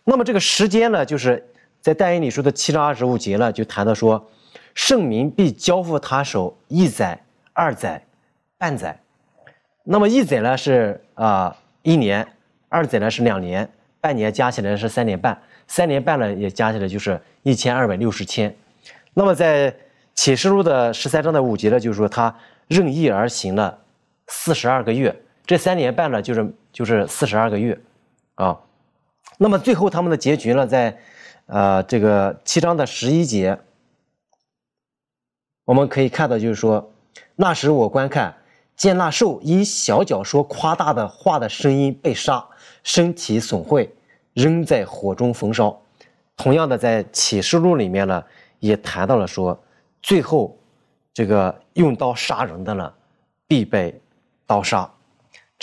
[0.05, 1.47] 那么这个时间呢，就是
[1.83, 4.31] 在但以理书的七章二十五节呢，就谈到说，
[4.75, 8.03] 圣民必交付他手一载、二载。
[8.57, 8.99] 半载，
[9.83, 12.27] 那么一载呢是啊一年，
[12.71, 13.69] 二载呢是两年，
[14.01, 18.57] 半年加起来是三年半，三年半呢也加起来就是一千二百六十天。
[19.13, 19.75] 那么在
[20.15, 22.35] 启示录的十三章的五节呢，就是说他
[22.69, 23.77] 任意而行了
[24.29, 25.15] 四十二个月，
[25.45, 27.79] 这三年半呢就是就是四十二个月
[28.35, 28.61] 啊。
[29.39, 30.99] 那么最后他们的结局呢，在
[31.47, 33.59] 呃这个七章的十一节，
[35.65, 36.93] 我们可以看到就是说
[37.37, 38.35] 那时我观看。
[38.77, 42.45] 见那兽因小脚说夸大的话的声音被杀，
[42.83, 43.89] 身体损毁，
[44.33, 45.81] 扔在火中焚烧。
[46.37, 48.25] 同样的，在启示录里面呢，
[48.59, 49.57] 也谈到了说，
[50.03, 50.59] 最后
[51.13, 52.93] 这个用刀杀人的呢，
[53.47, 53.97] 必被
[54.45, 54.93] 刀杀。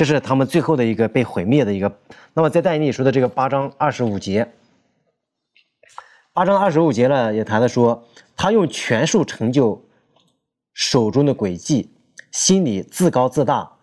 [0.02, 2.00] 这是他们最后的一个被毁灭的一个。
[2.34, 4.52] 那么在但以理说的这个八章二十五节，
[6.34, 8.04] 八章二十五节呢也谈的说，
[8.36, 9.80] 他用权术成就
[10.74, 11.92] 手中的诡计，
[12.32, 13.74] 心里自高自大，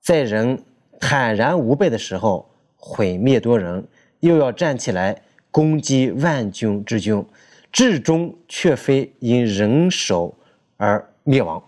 [0.00, 0.64] 在人
[0.98, 3.86] 坦然无备的时候毁灭多人，
[4.18, 7.24] 又要站起来攻击万军之君，
[7.70, 10.34] 至终却非因人手
[10.76, 11.62] 而灭亡。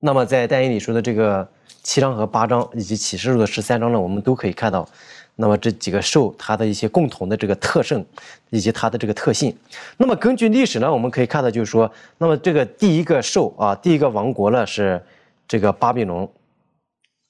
[0.00, 1.48] 那么，在但以理说的这个
[1.84, 4.88] 七章和八章，以及启示录的十三章呢，我们都可以看到，
[5.36, 8.04] 那么这几个兽它的一些共同的这个特征，
[8.48, 9.56] 以及它的这个特性。
[9.98, 15.00] 那么根据历史呢，我们可以看到，就是说，那么这个第一个兽啊，第一个王国呢是
[15.46, 16.26] 这个巴比伦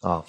[0.01, 0.25] 啊，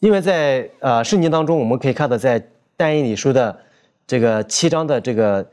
[0.00, 2.44] 因为在呃圣经当中，我们可以看到，在
[2.76, 3.60] 但以理书的
[4.06, 5.46] 这个七章的这个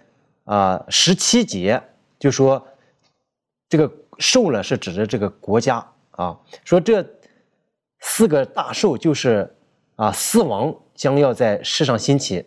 [0.46, 1.84] 啊十七节，
[2.18, 2.66] 就说
[3.68, 3.92] 这个。
[4.20, 5.88] 兽呢是指着这个国家
[6.18, 7.06] 啊，说这
[8.00, 9.50] 四个大兽就是
[9.96, 12.44] 啊，四王将要在世上兴起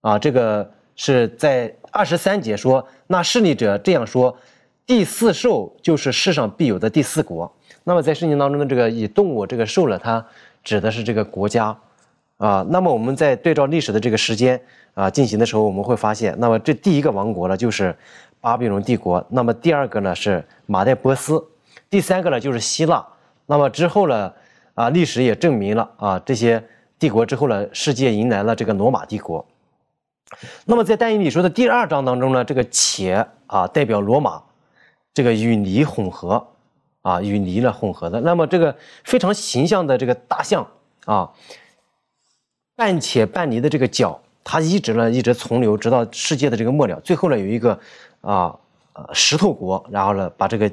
[0.00, 4.34] 啊，这个是在二十三节说，那势力者这样说，
[4.86, 7.54] 第四兽就是世上必有的第四国。
[7.84, 10.26] 那么在圣经当中的这个以动物这个兽呢，它
[10.62, 11.76] 指的是这个国家
[12.38, 12.66] 啊。
[12.70, 14.58] 那么我们在对照历史的这个时间
[14.94, 17.94] 啊进行的时候，我们会发现，那么这第一个王国呢就是。
[18.40, 21.42] 巴比伦帝国，那么第二个呢是马代波斯，
[21.94, 23.06] 第三个呢就是希腊。
[23.46, 24.32] 那么之后呢，
[24.74, 26.60] 啊，历史也证明了啊，这些
[26.98, 29.46] 帝国之后呢，世界迎来了这个罗马帝国。
[30.64, 34.42] 那么在但以理说的第二章当中呢，这个且啊代表罗马，
[35.12, 36.44] 这个与泥混合
[37.02, 38.20] 啊，与泥呢混合的。
[38.22, 40.66] 那么这个非常形象的这个大象
[41.04, 41.30] 啊，
[42.74, 46.98] 半且半泥的这个角，它一直呢一直存留，直到世界的这个末了。
[47.02, 47.78] 最后呢有一个。
[48.20, 48.58] 啊，
[49.12, 50.70] 石头国，然后呢，把这个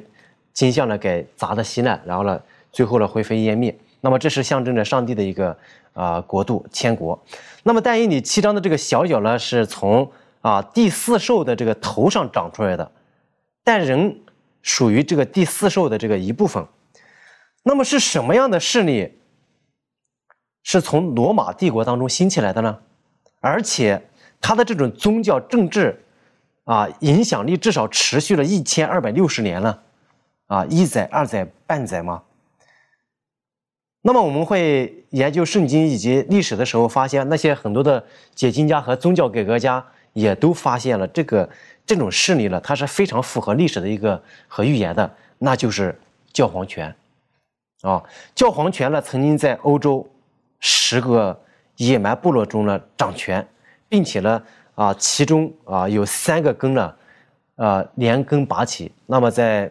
[0.54, 2.42] 金像呢给砸得稀烂，然后呢，
[2.72, 3.78] 最后呢灰飞烟灭。
[4.02, 5.56] 那么这是象征着上帝的一个
[5.94, 7.20] 啊国度千国。
[7.64, 12.92] 那么但以理七章的这个小角呢，是从啊第四兽的这个头上长出来的，
[13.64, 14.20] 但人
[14.62, 16.66] 属于这个第四兽的这个一部分。
[17.64, 19.20] 那么是什么样的势力
[20.64, 22.80] 是从罗马帝国当中兴起来的呢？
[23.40, 24.02] 而且
[24.40, 26.04] 他的这种宗教政治。
[26.64, 29.82] 啊，影响力至少持续了一千二百六十年了，
[30.52, 32.22] 啊，一载、二载、半载吗？
[34.02, 38.04] 那么我们会研究圣经以及历史的时候，发现那些很多的
[38.36, 39.82] 解经家和宗教改革家
[40.12, 41.50] 也都发现了这个
[41.86, 45.98] 这种势力了，它是非常符合历史的一个和预言的，那就是
[46.34, 46.94] 教皇权，
[47.84, 48.04] 啊，
[48.36, 50.06] 教皇权呢曾经在欧洲
[50.60, 51.40] 十个
[51.78, 53.48] 野蛮部落中呢掌权，
[53.88, 54.44] 并且呢。
[54.74, 56.96] 啊，其中啊有三个根呢，
[57.56, 58.92] 呃连根拔起。
[59.06, 59.70] 那么在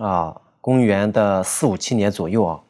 [0.00, 2.60] 啊公元的四五七年左右啊，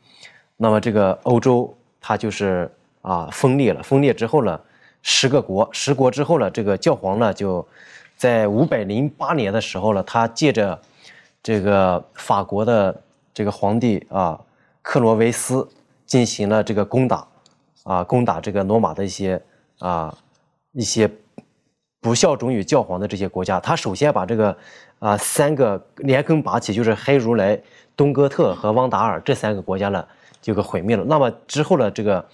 [0.57, 2.70] 那么这个欧洲它就是
[3.03, 3.83] 啊分裂了。
[3.83, 4.61] 分裂之后呢，
[5.03, 7.66] 十个国，十国之后呢，这个教皇呢就
[8.16, 10.81] 在五百零八年的时候呢，他借着
[11.43, 13.03] 这个法国的
[13.33, 14.41] 这个皇帝啊
[14.83, 15.68] 克罗维斯
[16.05, 17.26] 进行了这个攻打，
[17.85, 19.41] 啊攻打这个罗马的一些
[19.78, 20.12] 啊
[20.72, 21.09] 一些。
[22.03, 24.57] 不效忠于教皇的这些国家，他首先把这个
[25.01, 27.59] 啊三个连根拔起，就是黑如来、
[27.96, 30.07] 东哥特和汪达尔这三个国家呢，
[30.40, 31.05] 就给毁灭了。
[31.05, 32.24] 那么之后呢，这个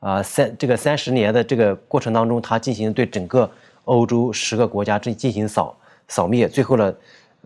[0.00, 3.50] 啊三这个三十年的这个过程当中，他进行对整个
[3.84, 5.74] 欧洲十个国家进进行扫
[6.08, 6.94] 扫灭，最后呢，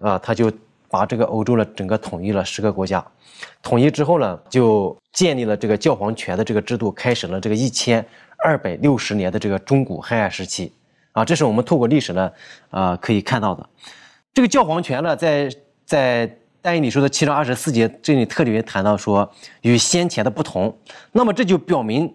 [0.01, 0.51] 啊他就
[0.89, 3.05] 把这个欧洲呢整个统一了十个国家，
[3.63, 8.05] 统一之后呢，就建立了这个教皇权的这个制度，开始了这个一千
[8.43, 10.73] 二百六十年的这个中古黑暗时期。
[11.13, 12.33] 啊，这是我们透过历史呢，
[12.71, 13.69] 啊，可以看到的。
[14.35, 15.51] 这个教皇权呢，在
[15.85, 19.31] 在但以理书的七章二十四节这里特别谈到说，
[19.61, 20.75] 与先前的不同。
[21.13, 22.15] 那么这就表明，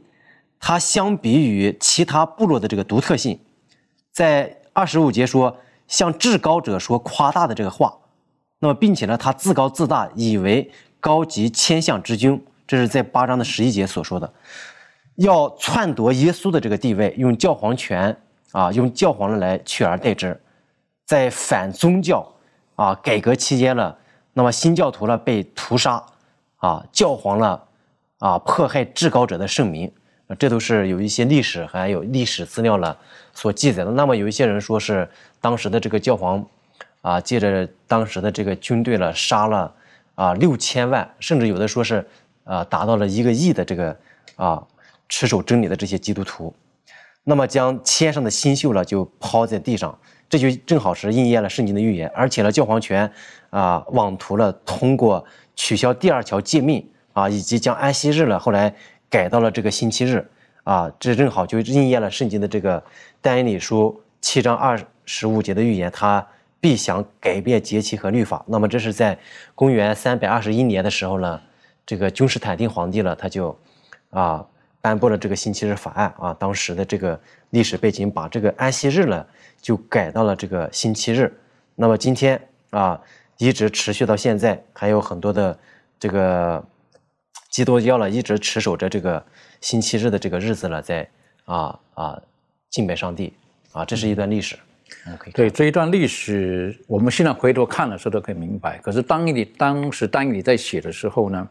[0.59, 3.39] 它相比于其他部落的这个独特性。
[4.11, 5.55] 在二十五节说，
[5.87, 7.95] 向至高者说夸大的这个话。
[8.59, 12.43] 那么并且呢，他自高自大，以为高级千象之君。
[12.65, 14.33] 这是在八章的十一节所说的，
[15.17, 18.17] 要篡夺耶稣的这个地位，用教皇权。
[18.53, 20.39] 啊，用教皇呢来取而代之，
[21.07, 22.29] 在反宗教
[22.75, 23.95] 啊改革期间呢，
[24.33, 26.03] 那么新教徒呢被屠杀，
[26.57, 27.61] 啊，教皇呢
[28.19, 29.89] 啊迫害至高者的圣名，
[30.37, 32.95] 这都是有一些历史还有历史资料呢
[33.33, 33.91] 所记载的。
[33.91, 36.45] 那么有一些人说是当时的这个教皇
[37.01, 39.73] 啊，借着当时的这个军队呢杀了
[40.15, 42.05] 啊六千万，甚至有的说是
[42.43, 43.97] 啊达到了一个亿的这个
[44.35, 44.61] 啊
[45.07, 46.53] 持守真理的这些基督徒。
[47.23, 49.97] 那么将天上的星宿呢，就抛在地上，
[50.29, 52.11] 这就正好是应验了圣经的预言。
[52.15, 53.11] 而且呢，教皇权
[53.49, 55.25] 啊，妄图了通过
[55.55, 58.73] 取消第二条诫命啊，以及将安息日了后来
[59.09, 60.29] 改到了这个星期日
[60.63, 62.83] 啊，这正好就应验了圣经的这个
[63.21, 66.27] 但以理书七章二十五节的预言，他
[66.59, 68.43] 必想改变节期和律法。
[68.47, 69.17] 那么这是在
[69.55, 71.39] 公元三百二十一年的时候呢，
[71.85, 73.57] 这个君士坦丁皇帝了，他就
[74.09, 74.45] 啊
[74.81, 77.19] 颁布了这个星期日法案啊，当时的这个
[77.51, 79.25] 历史背景把这个安息日呢
[79.61, 81.31] 就改到了这个星期日。
[81.75, 82.99] 那么今天啊。
[83.39, 85.55] 一直持续到现在，还有很多的
[85.99, 86.65] 这个
[87.51, 89.23] 基督教呢，一直持守着这个
[89.61, 91.07] 星期日的这个日子呢，在
[91.45, 92.19] 啊啊
[92.71, 93.31] 敬拜上帝
[93.73, 94.57] 啊，这是一段历史。
[95.35, 98.79] 对这一段历史，我们现在回头看的时候都可以明白。
[98.79, 101.47] 可是当你当时当你在写的时候呢，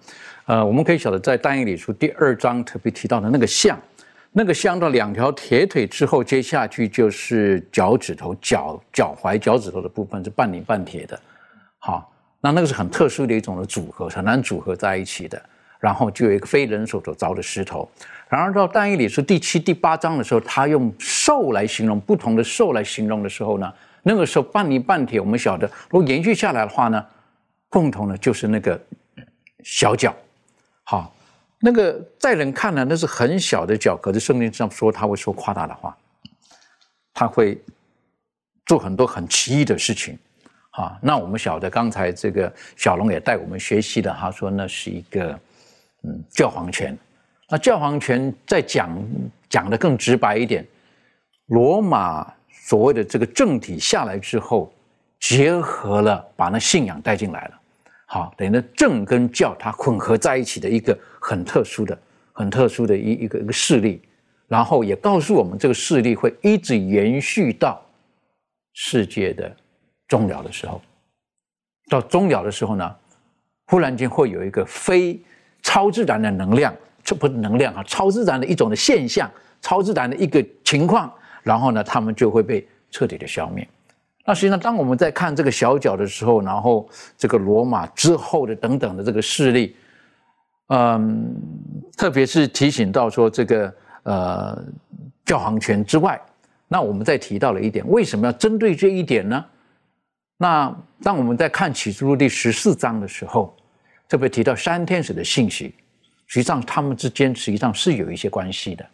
[0.47, 3.80] 呃，我们可以晓得，在丹尼里书第二章特别提到的那个像，
[4.39, 11.18] 那个像到两条铁腿之后，接下去就是脚趾头、脚脚踝、脚趾头的部分是半拧半铁的。
[11.78, 12.12] 好，
[12.43, 15.43] 那那个是很特殊的一种的组合，很难组合在一起的。
[15.80, 17.89] 然后就有一个非人手所凿的石头。
[18.28, 23.72] 然而到但以理书第七、第八章的时候，他用兽来形容不同的兽来形容的时候呢，
[24.03, 27.03] 那个时候半泥半铁，我们晓得，如果延续下来的话呢，
[27.70, 28.78] 共同的就是那个
[29.64, 30.14] 小脚。
[30.84, 31.14] 好，
[31.66, 35.96] 那个在人看来那是很小的脚，可是圣经上说他会说夸大的话，
[37.12, 37.60] 他会
[38.66, 40.16] 做很多很奇异的事情。
[40.70, 45.36] 啊，那我们晓得，刚才这个小龙也带我们学习的，他说那是一个
[46.04, 46.96] 嗯教皇权。
[47.48, 48.96] 那教皇权再讲
[49.48, 50.64] 讲的更直白一点，
[51.46, 54.72] 罗马所谓的这个政体下来之后，
[55.18, 57.60] 结合了把那信仰带进来了，
[58.07, 61.98] 好，等于呢政跟教它混合在一起的一个很特殊的、
[62.32, 64.00] 很特殊的一一个一个势力，
[64.48, 67.84] 然后也告诉我们这个势力会一直延续到
[68.72, 69.54] 世界的。
[70.09, 70.80] 终了的时候，
[71.90, 72.94] 到终了的时候呢，
[73.66, 75.20] 忽然间会有一个非
[75.62, 79.28] 超自然的能量，这不是能量啊，超自然的一种的现象，
[79.61, 83.68] 超自然的一个情况，然后呢，他们就会被彻底的消灭。
[84.26, 89.76] 那实际上，当我们在看这个小角的时候，然后这个罗马之后的等等的这个势力，
[90.68, 91.32] 嗯，
[91.96, 94.64] 特别是提醒到说这个呃
[95.24, 96.20] 教皇权之外，
[96.66, 99.44] 那我们再提到了一点，为什么要针对这一点呢？
[100.36, 103.56] 那当我们在看启示录第十四章的时候，
[104.08, 105.72] 特别提到三天使的信息，
[106.26, 108.84] 实际上他们之间实际上是有一些关系的，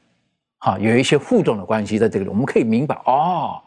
[0.58, 3.60] 哈，有一些互动的关系在这里，我们可以明白哦，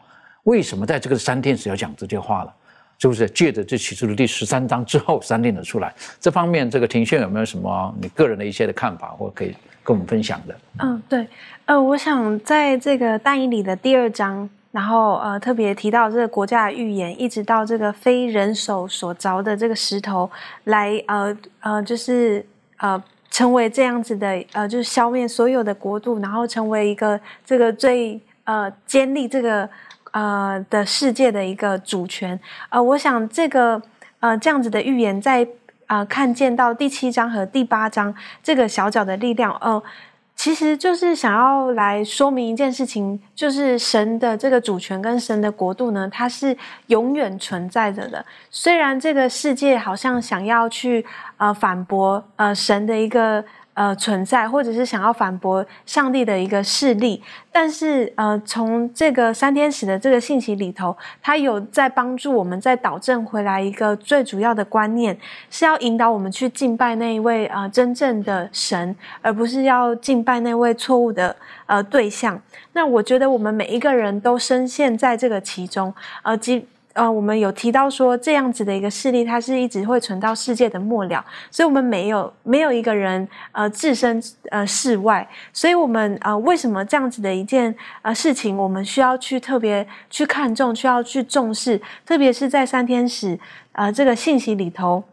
[0.46, 2.54] 为什么在这个三天使要讲这些话了，
[2.98, 3.28] 是不是？
[3.30, 10.56] 借着这启示录第十三章之后三天的出来，这方面这个庭炫有没有什么你个人的一些的看法，或可以跟我们分享的？
[10.78, 11.26] 嗯，对，
[11.66, 14.48] 呃，我想在这个大英里的第二章。
[14.72, 20.30] 然后呃，特别提到这个国家的预言，一直到这个非人手所凿的这个石头，
[20.64, 22.44] 来呃呃，就是
[22.76, 29.66] 呃成为这样子的呃，就是消灭所有的国度，然后成为一个这个最呃建立这个
[30.16, 32.40] 呃的世界的一个主权。
[32.70, 33.82] 呃，我想这个
[34.20, 35.46] 呃这样子的预言，在
[35.86, 39.82] 啊看见到第七章和第八章这个小脚的力量，呃。
[40.38, 46.54] 其实就是想要来说明一件事情，就是神的这个主权跟神的国度呢，它是
[46.88, 48.22] 永远存在着的。
[48.50, 51.04] 虽然这个世界好像想要去
[51.38, 53.42] 呃反驳呃神的一个。
[53.76, 57.22] 呃，存在或者是想要反驳上帝的一个势力，
[57.52, 65.14] 但是呃，从这个三天使的这个信息里头，他有在帮助我们在导正回来一个最主要的观念，
[65.50, 72.40] 是要引导我们去敬拜那一位呃真正的神，而不是要敬拜那位错误的呃对象。
[72.72, 76.66] 那我觉得我们每一个人都深陷在这个其中，呃，即。
[76.96, 84.20] 呃，我们有提到说这样子的一个事例，它是一直会存到世界的末了，所以我们没有没有一个人呃置身
[84.50, 93.38] 呃世外，所以我们呃为什么这样子的一件呃事情，我们需要去特别去看重，需要去重视，特别是在三天使
[93.72, 95.04] 呃这个信息里头。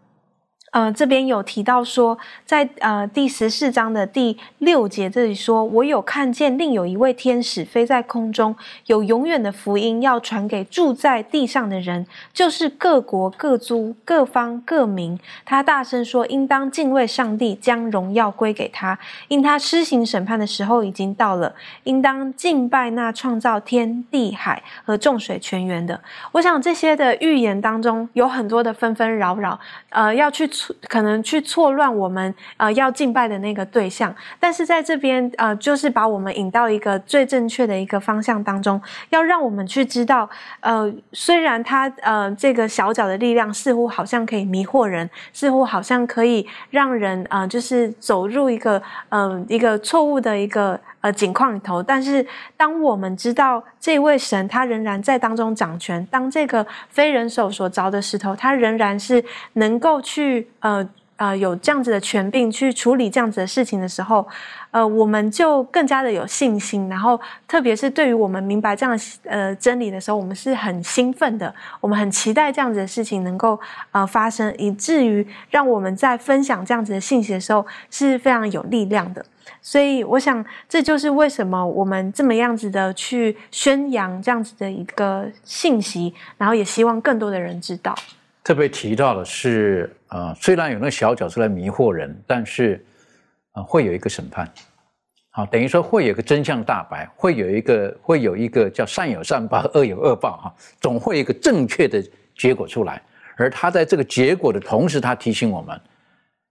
[0.74, 2.18] 呃，这边有提到说，
[2.48, 8.56] 在呃第十四章的第六节这里说，我有看见另有一位天使飞在空中，
[8.88, 15.20] 有永远的福音要传给住在地上的人，就是各国各族各方各民。
[15.46, 18.98] 他大声说，应当敬畏上帝，将荣耀归给他，
[19.28, 21.54] 因他施行审判的时候已经到了。
[21.84, 26.02] 应当敬拜那创造天地海和众水泉源的。
[26.32, 29.60] 我想这些的预言当中有很多的纷纷扰扰，
[29.90, 30.50] 呃，要去。
[30.88, 50.80] 可能去错乱我们呃要敬拜的那个对象，但是在这边呃就是把我们引到一个最正确的一个方向当中，要让我们去知道，呃虽然他呃这个小脚的力量似乎好像可以迷惑人，似乎好像可以让人啊就是走入一个呃一个错误的一个。
[51.04, 52.26] 呃，景况里头，但是
[52.56, 59.22] 当我们知道这位神他仍然在当中掌权，当这个非人手所凿的石头，他仍然是
[59.54, 60.88] 能够去呃
[61.18, 64.28] 呃有这样子的权柄去处理这样子的事情的时候，
[64.72, 66.90] 呃，我们就更加的有信心。
[66.90, 73.60] 然后，特别是对于我们明白这样呃真理的时候，我们是很兴奋的，我们很期待这样子的事情能够
[73.92, 79.26] 呃发生，以至于让我们在分享这样子的信息的时候是非常有力量的。
[79.62, 87.96] 所以，我想这就是为什么我们这么样子的去宣扬这样子的一个信息，然后也希望更多的人知道。
[88.44, 92.84] 特别提到的是，呃，虽然有那个小角色来迷惑人，但是，
[93.54, 94.52] 呃，会有一个审判，
[95.30, 102.04] 好，等于说会有一个真相大白，会有一个会有一个叫善有善报， 恶有恶报，哈，总会有一个正确的
[102.38, 103.02] 结果出来。
[103.38, 105.80] 而他在这个结果的同时，他提醒我们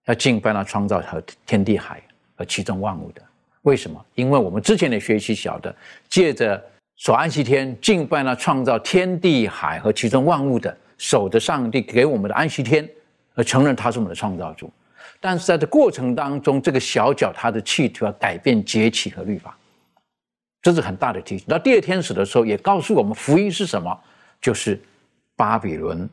[0.07, 2.03] 要敬拜那创造和天地海。
[2.35, 3.23] 和其中万物的，
[3.61, 4.05] 为什么？
[4.15, 5.73] 因为我们之前的学习晓得，
[6.09, 6.61] 借着
[6.97, 12.89] 守安息天，敬拜那创造天地海和其中万物的，守着上帝给我们的安息天，
[13.35, 14.73] 而承认他是我们的创造主。
[15.19, 19.59] 但是在这过程当中，这个小脚他的企图要改变节气和律法，
[20.63, 21.45] 这是很大的提醒。
[21.49, 23.99] 到第二天使的时候，也告诉我们福音是什么，
[24.41, 24.81] 就是
[25.35, 26.09] 巴比伦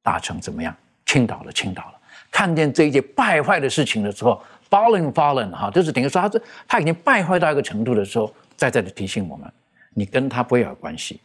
[0.00, 0.72] 大城怎么样
[1.06, 1.94] 倾倒了，倾倒了。
[2.30, 4.40] 看见这一件败坏的事情的时候。
[4.70, 9.48] fallen fallen 哈，就是等于说他这他已经败坏到一个程度的时候，再再的提醒我们，
[9.90, 11.20] 你跟他不要有关系，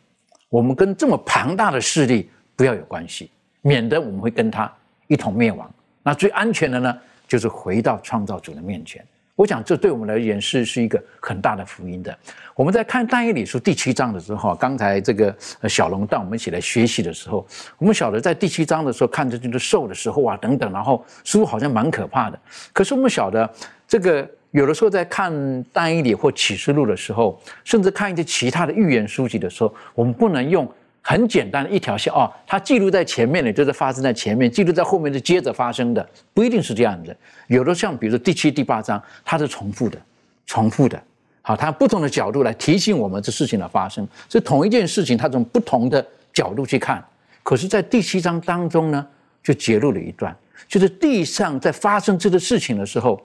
[0.50, 2.30] 我们跟这么庞大的势力
[2.60, 3.32] 不要有关系，
[3.62, 4.70] 免得我们会跟他
[5.08, 5.74] 一同灭亡。
[6.04, 9.02] 那最安全的呢，就是回到创造主的面前。
[9.34, 12.14] 我想这对我们来言是是一个很大的福音的。
[12.56, 15.34] 我们在看但以理书第七章的时候，刚才这个
[15.70, 17.48] 小龙带我们一起来学习的时候，
[17.78, 22.38] 我们晓得在第七章的时候看着这个兽的时候啊等等，然后似乎好像蛮可怕的。
[22.74, 23.50] 可是我们晓得
[23.88, 30.70] 这个有的时候在看但以理或启示录的时候，甚至看一些其他的预言书籍的时候，我们不能用。
[31.02, 37.16] 很简单的一条线哦，它记录在前面的，就是发生在前面；记录在后面的，接着发生的，不一定是这样的。
[37.48, 40.00] 有的像比如说第七、第八章，它是重复的，
[40.46, 41.02] 重复的。
[41.42, 47.04] 好，它不同的角度来提醒我们这事情的发生，是同一件事情，它从不同的角度去看。
[47.42, 49.08] 可是，在第七章当中呢，
[49.42, 50.36] 就揭露了一段，
[50.68, 53.20] 就是地上在发生这个事情的时候，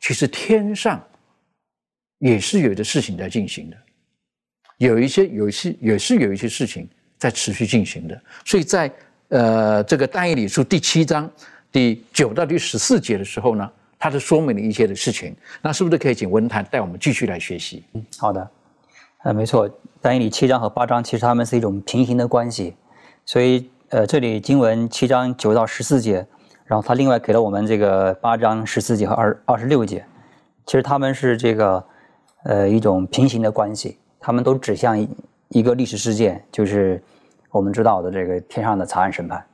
[0.00, 1.00] 其实天上
[2.18, 3.76] 也是有的事情在进行的，
[4.78, 6.88] 有一些，有一些也是有一些事情。
[7.18, 8.90] 在持续进行的，所以在
[9.28, 11.28] 呃这个但以理书第七章
[11.72, 15.34] 第九到第十四节的时候呢，它是说明了一些的事情。
[15.60, 17.82] 那是不是可以请文坛带我们继续来学习？
[17.94, 18.50] 嗯，好的，
[19.24, 19.68] 呃，没错，
[20.00, 22.76] 但以理七章和八章其实它们是一种平行的关系，
[23.26, 26.24] 所以呃这里经文七章九到十四节，
[26.64, 30.04] 然后他另外给了我们这个八章十四节和二二十六节，
[30.66, 31.84] 其实他们是这个
[32.44, 35.04] 呃一种平行的关系，他们都指向。
[35.48, 37.02] 一个历史事件，就是
[37.50, 39.44] 我们知道的这个天上的查案审判。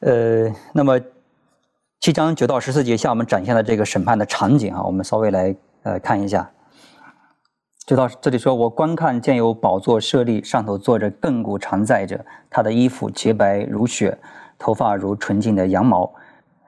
[0.00, 1.00] 呃，那么
[2.00, 6.50] 七章九到十四节向我们展现了这个审判的场景啊，我们稍微来呃看一下。
[7.86, 14.18] 就到这里说，我观看见有宝座设立，上头坐着亘古常在者，他的衣服洁白如雪，
[14.58, 16.12] 头发如纯净的羊毛。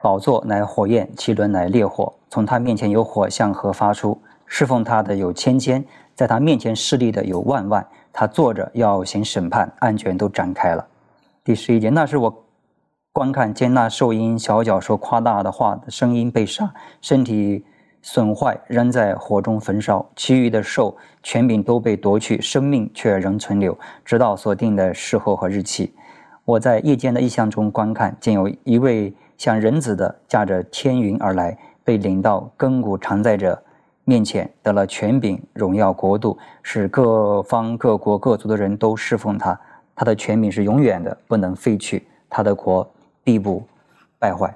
[0.00, 5.84] 宝座乃火焰，其轮乃烈火，从他面前有火向河发出，侍奉他的有千千，
[6.14, 7.86] 在他面前侍立的有万万。
[8.12, 10.86] 他坐着要行审判，案卷都展开了。
[11.42, 12.44] 第十一节，那是我
[13.12, 17.64] 观看见那兽因小脚说夸大的话的声音被杀，身体
[18.02, 25.94] 损坏，仍在火中焚烧；其余的兽权柄都被夺去，生命却仍存留，直到所定的时候和日期。
[26.44, 33.62] 我在夜间的异象中观看，见有一位像人子的驾着天云而来，被领到亘古常在者。
[34.10, 39.56] 面前得了权柄、荣耀、国度，使各方各国各族的人都侍奉他。
[39.94, 42.04] 他的权柄是永远的，不能废去。
[42.28, 42.92] 他的国
[43.22, 43.62] 必不
[44.18, 44.52] 败坏。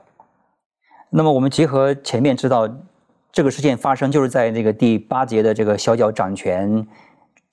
[1.09, 2.69] 那么，我们结合前面知道，
[3.31, 6.85] 这个事件发生就是在这个第八节的这个小脚掌权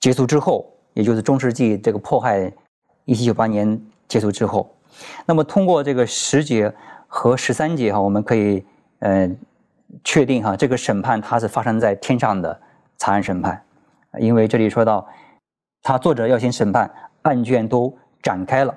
[0.00, 2.52] 结束之后，也就是中世纪这个迫害
[3.04, 4.68] 一七九八年结束之后。
[5.24, 6.74] 那么，通过这个十节
[7.06, 8.64] 和十三节哈，我们可以
[8.98, 9.38] 嗯。
[10.04, 12.60] 确定哈，这个审判它是发生在天上的
[12.98, 13.62] 查案审判，
[14.18, 15.06] 因为这里说到，
[15.82, 16.90] 他作者要先审判，
[17.22, 18.74] 案卷都展开了，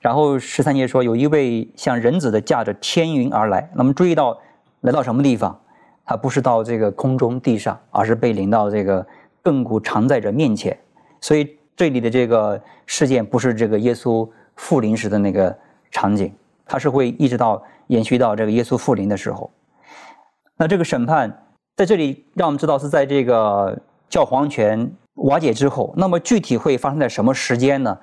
[0.00, 3.68] 然后十三节说，有一位像人子的驾着天云而来。
[3.74, 4.38] 那么注意到
[4.80, 5.58] 来到什么地方？
[6.04, 9.04] 他不是到这个空中地上，而是被领到这个
[9.42, 10.78] 亘古常在者面前。
[11.20, 15.56] 所以这里的这个事件不是这个耶稣复临时的那个
[15.90, 16.32] 场景，
[16.64, 19.50] 它是会一直到延续到这个耶稣复临的时候。
[20.58, 21.44] 那这个审判
[21.76, 23.78] 在这里让我们知道是在这个
[24.08, 25.92] 教皇权瓦解之后。
[25.96, 27.98] 那么具体会发生在什么时间呢？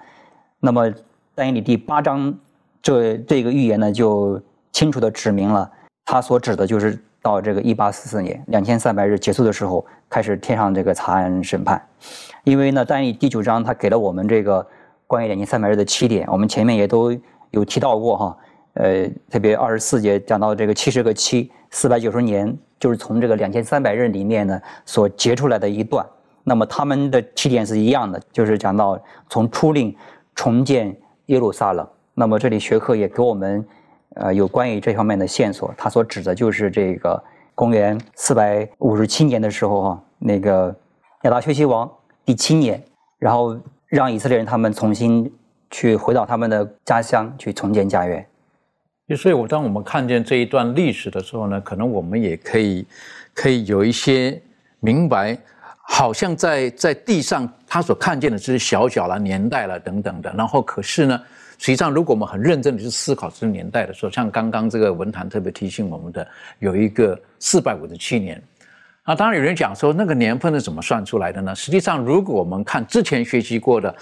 [0.60, 0.94] 那么
[1.34, 2.34] 但以理第八章
[2.82, 4.40] 这这个预言呢，就
[4.72, 5.70] 清楚的指明了，
[6.06, 11.82] 他所指的就是到这个一八四四年两千三百日结束的时候，开始天上这个查案审判。
[12.44, 14.66] 因为呢，但以第九章他给了我们这个
[15.08, 17.18] 关于两千三百日的起点，我们前面也都
[17.50, 18.38] 有提到过哈。
[18.74, 26.06] 呃，特别二十四节讲到这个七十个七四百九十年，就是从这个两千三百日里面呢所截出来的一段。
[26.44, 29.00] 那么他们的起点是一样的，就是讲到
[29.30, 29.96] 从初令
[30.36, 30.96] 重建。
[31.28, 31.88] 耶路撒冷。
[32.14, 33.66] 那么这里学科也给我们，
[34.16, 35.74] 呃，有关于这方面的线索。
[35.78, 37.24] 他所指的就是这个
[37.56, 40.76] 公元四百五十七年的时候，哈，那个
[41.22, 41.90] 亚达薛西王
[42.26, 42.84] 第七年，
[43.20, 43.58] 然后
[43.88, 45.34] 让以色列人他们重新
[45.72, 48.24] 去回到他们的家乡去重建家园。
[49.16, 52.86] 所以，我当我们看见这一段历史的时候呢，可能我们也可以
[53.34, 54.42] 可以有一些
[54.80, 55.38] 明白。
[55.86, 60.34] 好像在在地上，他所看见的只是小小的年代了等等的。
[60.36, 61.22] 然后，可是呢，
[61.60, 66.26] 实际上，如果我们很认真的去思考这个年代的时候，像刚刚这个文坛特别提醒我们的，
[66.60, 68.42] 有一个四百五十七年。
[69.04, 71.54] 啊，当然有人讲说，那个年份是怎么算出来的呢？
[71.54, 73.94] 实际上，如果我们看之前学习过的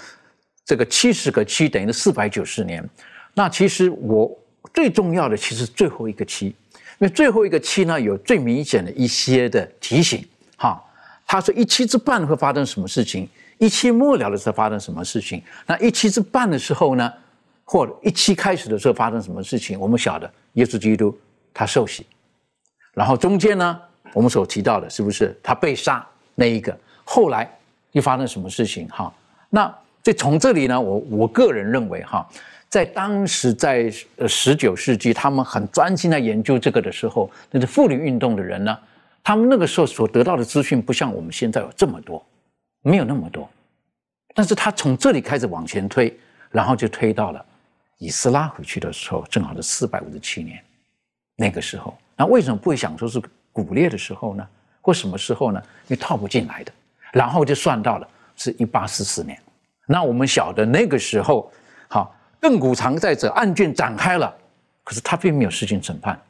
[0.64, 2.88] 这个七十个七等于四百九十年，
[3.34, 4.30] 那其实我
[4.72, 6.54] 最重要的其实最后一个七，因
[7.00, 10.82] 为最后一个七呢，有最明显的一些的提醒，哈。
[11.24, 13.26] 他说：“一期之半会发生什么事情？
[13.56, 15.42] 一期末了的时候发生什么事情？
[15.66, 17.10] 那一期之半的时候呢？
[17.64, 19.80] 或一期开始的时候发生什么事情？
[19.80, 21.16] 我们晓得，耶稣基督
[21.54, 22.04] 他受洗，
[22.92, 23.80] 然后中间呢，
[24.12, 26.76] 我们所提到的是不是他被杀那一个？
[27.04, 27.50] 后来
[27.92, 28.86] 又发生什么事情？
[28.88, 29.10] 哈，
[29.48, 32.28] 那这从这里呢，我我个人认为哈，
[32.72, 38.74] 在当时在呃十九世纪，他们很专心在研究这个的时候，那是妇女运动的人呢。”
[39.22, 42.24] 他们那个时候所得到的资讯不像我们现在有这么多，
[42.80, 43.46] 没有那么多，
[44.34, 46.18] 但是他从这里开始往前推，
[46.50, 47.44] 然后就推到了
[47.98, 50.58] 以斯拉回去的时候，正好是四百五十七年，
[51.36, 53.20] 那个时候，那为什么不会想说是
[53.52, 54.48] 古列的时候呢？
[54.80, 55.62] 或什么时候呢？
[55.88, 56.72] 因为套不进来的，
[57.12, 59.38] 然后就算到了是一八四四年。
[59.86, 61.52] 那我们晓得那个时候，
[61.86, 62.12] 好，
[62.42, 64.36] 亘古常在者案卷展开了，
[64.82, 66.20] 可是他并没有实行审判。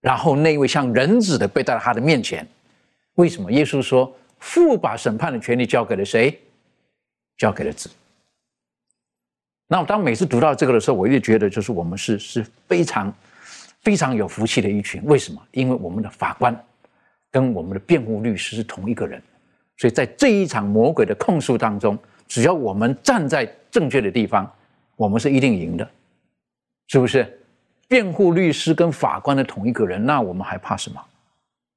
[0.00, 2.46] 然后那位像人子的被带到他的面前，
[3.14, 3.52] 为什么？
[3.52, 6.38] 耶稣说父把审判的权利交给了谁？
[7.36, 7.90] 交给了子。
[9.68, 13.12] 那我当每次读到这个的时候，我一直觉得就是我们是是非常
[13.82, 15.02] 非常有福气的一群。
[15.04, 15.42] 为什么？
[15.50, 16.58] 因为我们的法官
[17.30, 19.20] 跟我们的辩护律师是同一个人，
[19.76, 24.50] 所以在这一场魔鬼的控诉当中，只要我们站在正确的地方，
[24.96, 25.88] 我们是一定赢的，
[26.88, 27.26] 是不是？
[27.88, 31.00] 辩护律师跟法官的同一个人，那我们还怕什么？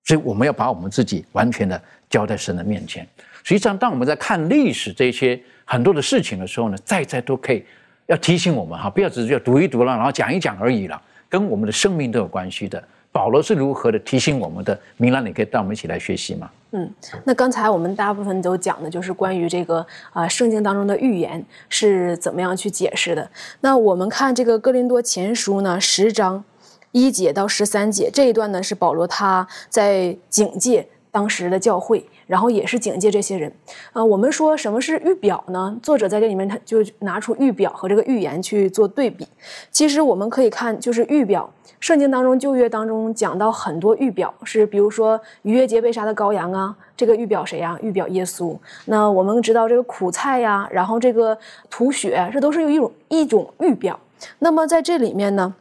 [0.06, 3.08] 所以我们要把我们自己完全的交在神的面前。
[3.44, 7.64] 实际上，当我们在看历史这些很多的事情的时候呢，再再都可以
[8.08, 12.84] 要提醒我们哈，不要只是要读一读了，然后讲一讲而已了，跟我们的生命都有关系的。
[13.12, 14.80] 保罗是如何的提醒我们的？
[14.98, 16.50] 明兰，你可以带我们一起来学习吗？
[16.72, 16.94] 嗯，
[17.24, 23.28] 那刚才我们大部分都讲的就是关于这个啊，圣经当中的预言是怎么样去解释的。
[23.62, 26.44] 那我们看这个哥林多前书呢，十章
[26.92, 32.06] 一节到十三节这一段呢，是保罗他在警戒当时的教会。
[32.28, 33.52] 然后也是警戒这些人，
[33.92, 35.76] 啊，我们说什么是预表呢？
[35.82, 39.28] 作者在这里面他就拿出预表和这个预言去做对比。
[39.72, 47.76] 其实我们可以看，就是预表，圣经当中旧约当中讲到很多预表，是比如说逾越节被杀的羔羊啊，这个预表谁呀？
[47.82, 48.56] 预表耶稣。
[48.86, 51.36] 那我们知道这个苦菜呀，然后这个
[51.68, 54.00] 吐血，这都是有一种一种预表。
[54.38, 55.56] 那么在这里面呢？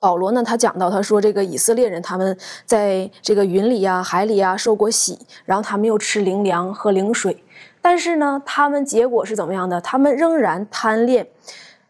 [0.00, 7.44] 保罗呢，他讲到，他说这个以色列人他们在这个云里呀、海里呀受过洗，然后他们又吃灵粮、喝灵水，
[7.82, 9.78] 但是呢，他们结果是怎么样的？
[9.82, 11.28] 他们仍然贪恋，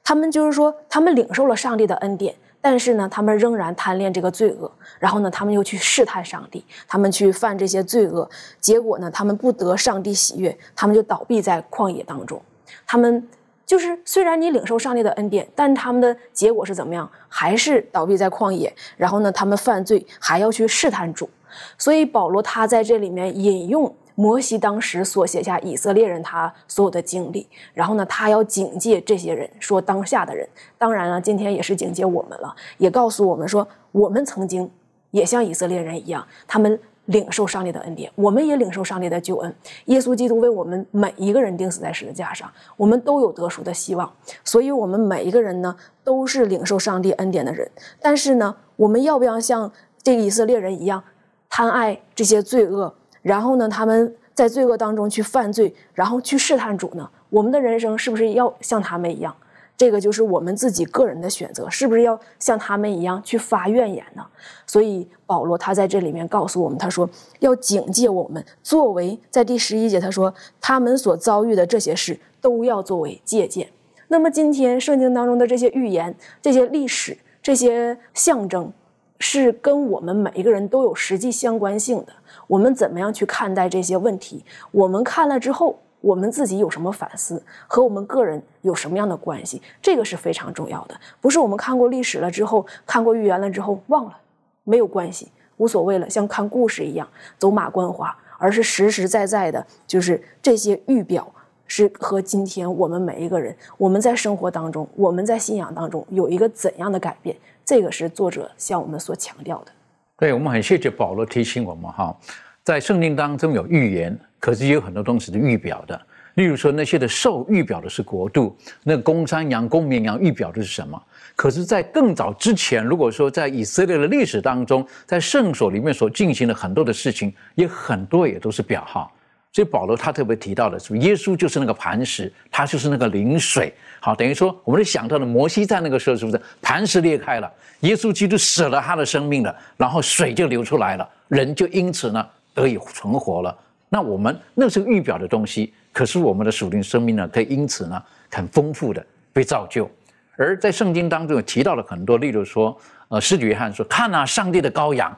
[0.02, 12.42] 他们就是说，他们领受了上帝的恩典，但是呢，他们仍然贪恋这个罪恶，然后呢，他们又去试探上帝，他们去犯这些罪恶，结果呢，他们不得上帝喜悦，他们就倒闭在旷野当中，
[12.84, 13.28] 他们。
[13.70, 17.08] 就是虽然你领受上帝的恩典，但他们的结果是怎么样？
[17.28, 18.74] 还是倒闭在旷野。
[18.96, 21.30] 然后呢，他们犯罪还要去试探主。
[21.78, 34.68] 所以保罗他在这里面引用摩西当时所写下以色列人他所有的经历，然后呢，他要警戒这些人，说当下的人，当然了，今天也是警戒我们了，也告诉我们说，我们曾经
[35.12, 39.54] 也像以色列人一样，他们领受上帝的恩典，我们也领受上帝的救恩。
[39.86, 44.12] 耶稣基督为我们每一个人钉死在十字架上，我们都有得赎的希望，
[44.44, 45.74] 所以，我们每一个人呢，
[46.04, 47.68] 都是领受上帝恩典的人。
[48.00, 49.70] 但是呢，我们要不要像
[50.02, 51.02] 这个以色列人一样，
[51.48, 52.94] 贪爱这些罪恶？
[53.22, 57.10] 然后呢，他们在罪恶当中去犯罪，然后去试探主呢？
[57.28, 59.34] 我们的人生是不是要像他们一样？
[59.80, 64.22] 这个就是我们自己个人的选择，是不是要像他们一样去发怨言呢？
[64.66, 67.08] 所以保罗他在这里面告诉我们，他说
[67.38, 73.66] 要警戒我们，作为在第十一节他说他们所遭遇的这些事都要作为借鉴。
[74.08, 78.70] 那么今天圣经当中的这些预言、这些历史、这些象征，
[79.18, 82.12] 是跟我们每一个人都有实际相关性的。
[82.48, 84.44] 我们怎么样去看待这些问题？
[84.72, 87.42] 我们看了之后，我们自己有什么反思？
[87.66, 89.60] 和我们个人有什么样的关系？
[89.82, 90.94] 这个是非常重要的。
[91.20, 94.16] 不是我们看过历史了之后，看过预言了之后忘了，
[94.64, 97.06] 没有关系，无所谓了，像看故事一样
[97.38, 101.30] 走马观花，而是实实在在的，就是这些预表
[101.66, 107.36] 是和今天我们每一个人，我们在生活当中，我们在信仰当中有一个怎样的改变？
[107.64, 109.72] 这个是作者向我们所强调的。
[110.16, 112.14] 对我们很谢谢保罗提醒我们哈，
[112.62, 116.00] 在圣经当中有预言，可是也有很多东西是预表的。
[116.34, 121.02] 例如说那些的兽预表的是国度，那公山羊、公绵羊预表的是什么？
[121.34, 129.12] 可是，在更早之前，如果说在以色列的历史当中，在圣所里面所进行的很多的事情，也很多也都是表号。
[129.52, 133.74] 所以保罗他特别提到的是，耶稣就是那个磐石，他就是那个灵水。
[133.98, 142.24] 好，等于说我们想到的摩西在那个时候是不是磐石裂开了，耶稣基督舍了他的生命了，然后水就流出来了，人就因此呢
[142.60, 143.56] 可以存活了。
[143.88, 149.90] 那我们那是预表的东西，可是我们的属灵生命呢，可以因此呢很丰富的被造就。
[150.36, 152.76] 而在圣经当中有提到了很多，例如说，
[153.08, 155.16] 呃，施约翰说：“看啊，上帝的羔羊。”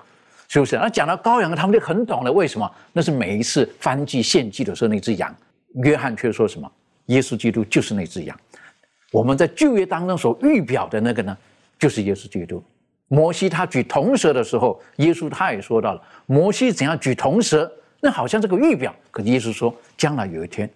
[0.48, 0.76] 是不是？
[0.76, 2.30] 那讲到羔羊，他们就很懂了。
[2.30, 2.70] 为什么？
[2.92, 5.34] 那是每一次翻祭献祭的时候那只羊。
[5.82, 6.70] 约翰却说什么？
[7.06, 8.38] 耶稣基督就是那只羊。
[9.10, 11.36] 我们在旧约当中所预表的那个呢，
[11.78, 12.62] 就是耶稣基督。
[13.08, 18.94] 摩西他举铜蛇的时候，耶稣他也说到了，摩西怎样举铜蛇，那好像这个预表。
[19.10, 20.68] 可是耶稣说，将来有一天，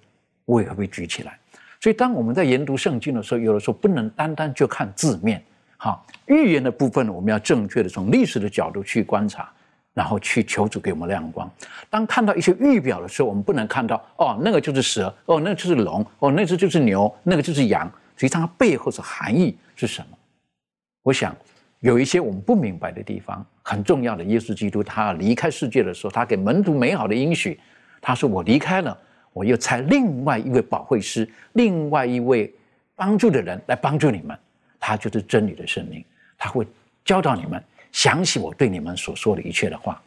[0.45, 1.39] 我也会被举起来。
[1.81, 5.43] 所以，当我们在研读圣经的时候，有的时候不能单单就看字面。
[5.77, 9.51] 好，预言的部分，我们要正确的从历史的角度去观察。
[9.97, 11.51] 然后去求主给我们亮光。
[11.89, 17.91] 当看到一些预表的时候，我们不能看到哦，那个就是蛇，哦，那就是龙，哦，那只就是牛，那个就是羊。
[18.15, 20.19] 实际上它背后的含义是什么？
[21.03, 21.35] 我想
[21.87, 23.47] 有一些我们不明白的地方。
[23.63, 27.61] 很重要的，耶稣基督他离开世界的时候，他给门徒美好的应许。
[28.03, 28.97] 他说：“我离开了，
[29.33, 32.53] 我又差另外一位保惠师，另外一位
[32.97, 34.37] 帮助的人来帮助你们。
[34.81, 36.05] 他就是真理的圣灵，
[36.37, 36.67] 他会
[37.05, 37.63] 教导你们。”
[37.93, 40.03] 想起我对你们所说的一切的话，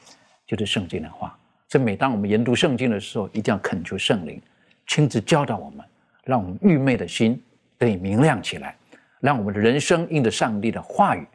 [0.45, 1.33] 就是圣经的话。
[1.69, 4.39] 所以每当我们研读圣经的时候，一定要恳求圣灵
[4.85, 5.85] 亲自教导我们，
[6.25, 7.41] 让我们愚昧的心
[7.77, 8.75] 得以明亮起来，
[9.21, 11.25] 让我们的人生应着上帝的话语，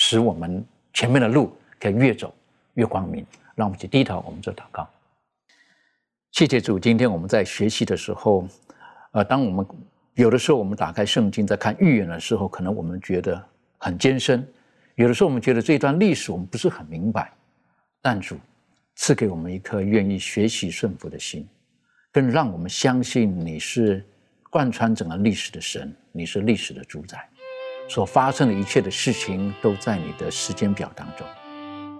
[0.00, 2.32] 使我们前面的路可以越走
[2.74, 3.26] 越光明。
[3.56, 4.88] 让我们去低头，我们做祷告。
[6.30, 8.46] 谢谢主，今天我们在学习的时候，
[9.10, 9.66] 呃，当我们
[10.14, 13.44] 有的时候我们打开圣经在看预言的时候，可能我们觉得
[13.76, 14.46] 很艰深。
[14.94, 17.32] 有的时候我们觉得这段历史我们不是很明白，
[18.00, 18.38] 但主
[18.94, 21.44] 赐给我们一颗愿意学习顺服的心，
[22.12, 24.06] 更让我们相信你是
[24.48, 27.28] 贯穿整个历史的神，你是历史的主宰，
[27.88, 31.26] 所发生的一切的事情都在你的时间表当中。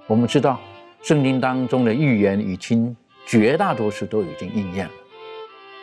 [0.06, 0.60] 我们知道
[1.02, 2.94] 圣经当中的预言已经
[3.26, 4.92] 绝大多数都已经应验了，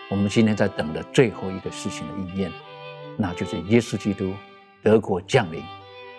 [0.10, 2.52] 我们今天在等的最后一个事情的应验，
[3.18, 4.34] 那就是耶稣基督
[4.82, 5.62] 德国降临。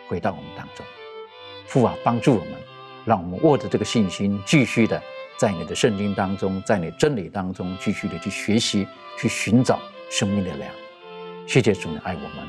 [0.09, 0.87] 回到我们当中，
[1.67, 2.53] 父啊，帮助我们，
[3.05, 5.03] 让我们握着这个信心，继续的
[5.37, 8.87] 在你的圣经当中，在你真理当中，继续的去学习，
[9.19, 10.71] 去寻找生命的粮。
[11.45, 12.49] 谢谢主，你爱我们，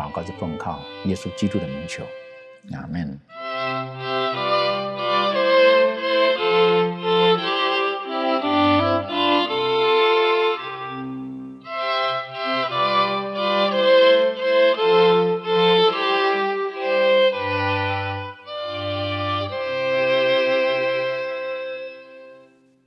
[0.00, 2.02] 祷告是奉靠耶稣基督的名求，
[2.72, 3.20] 阿门。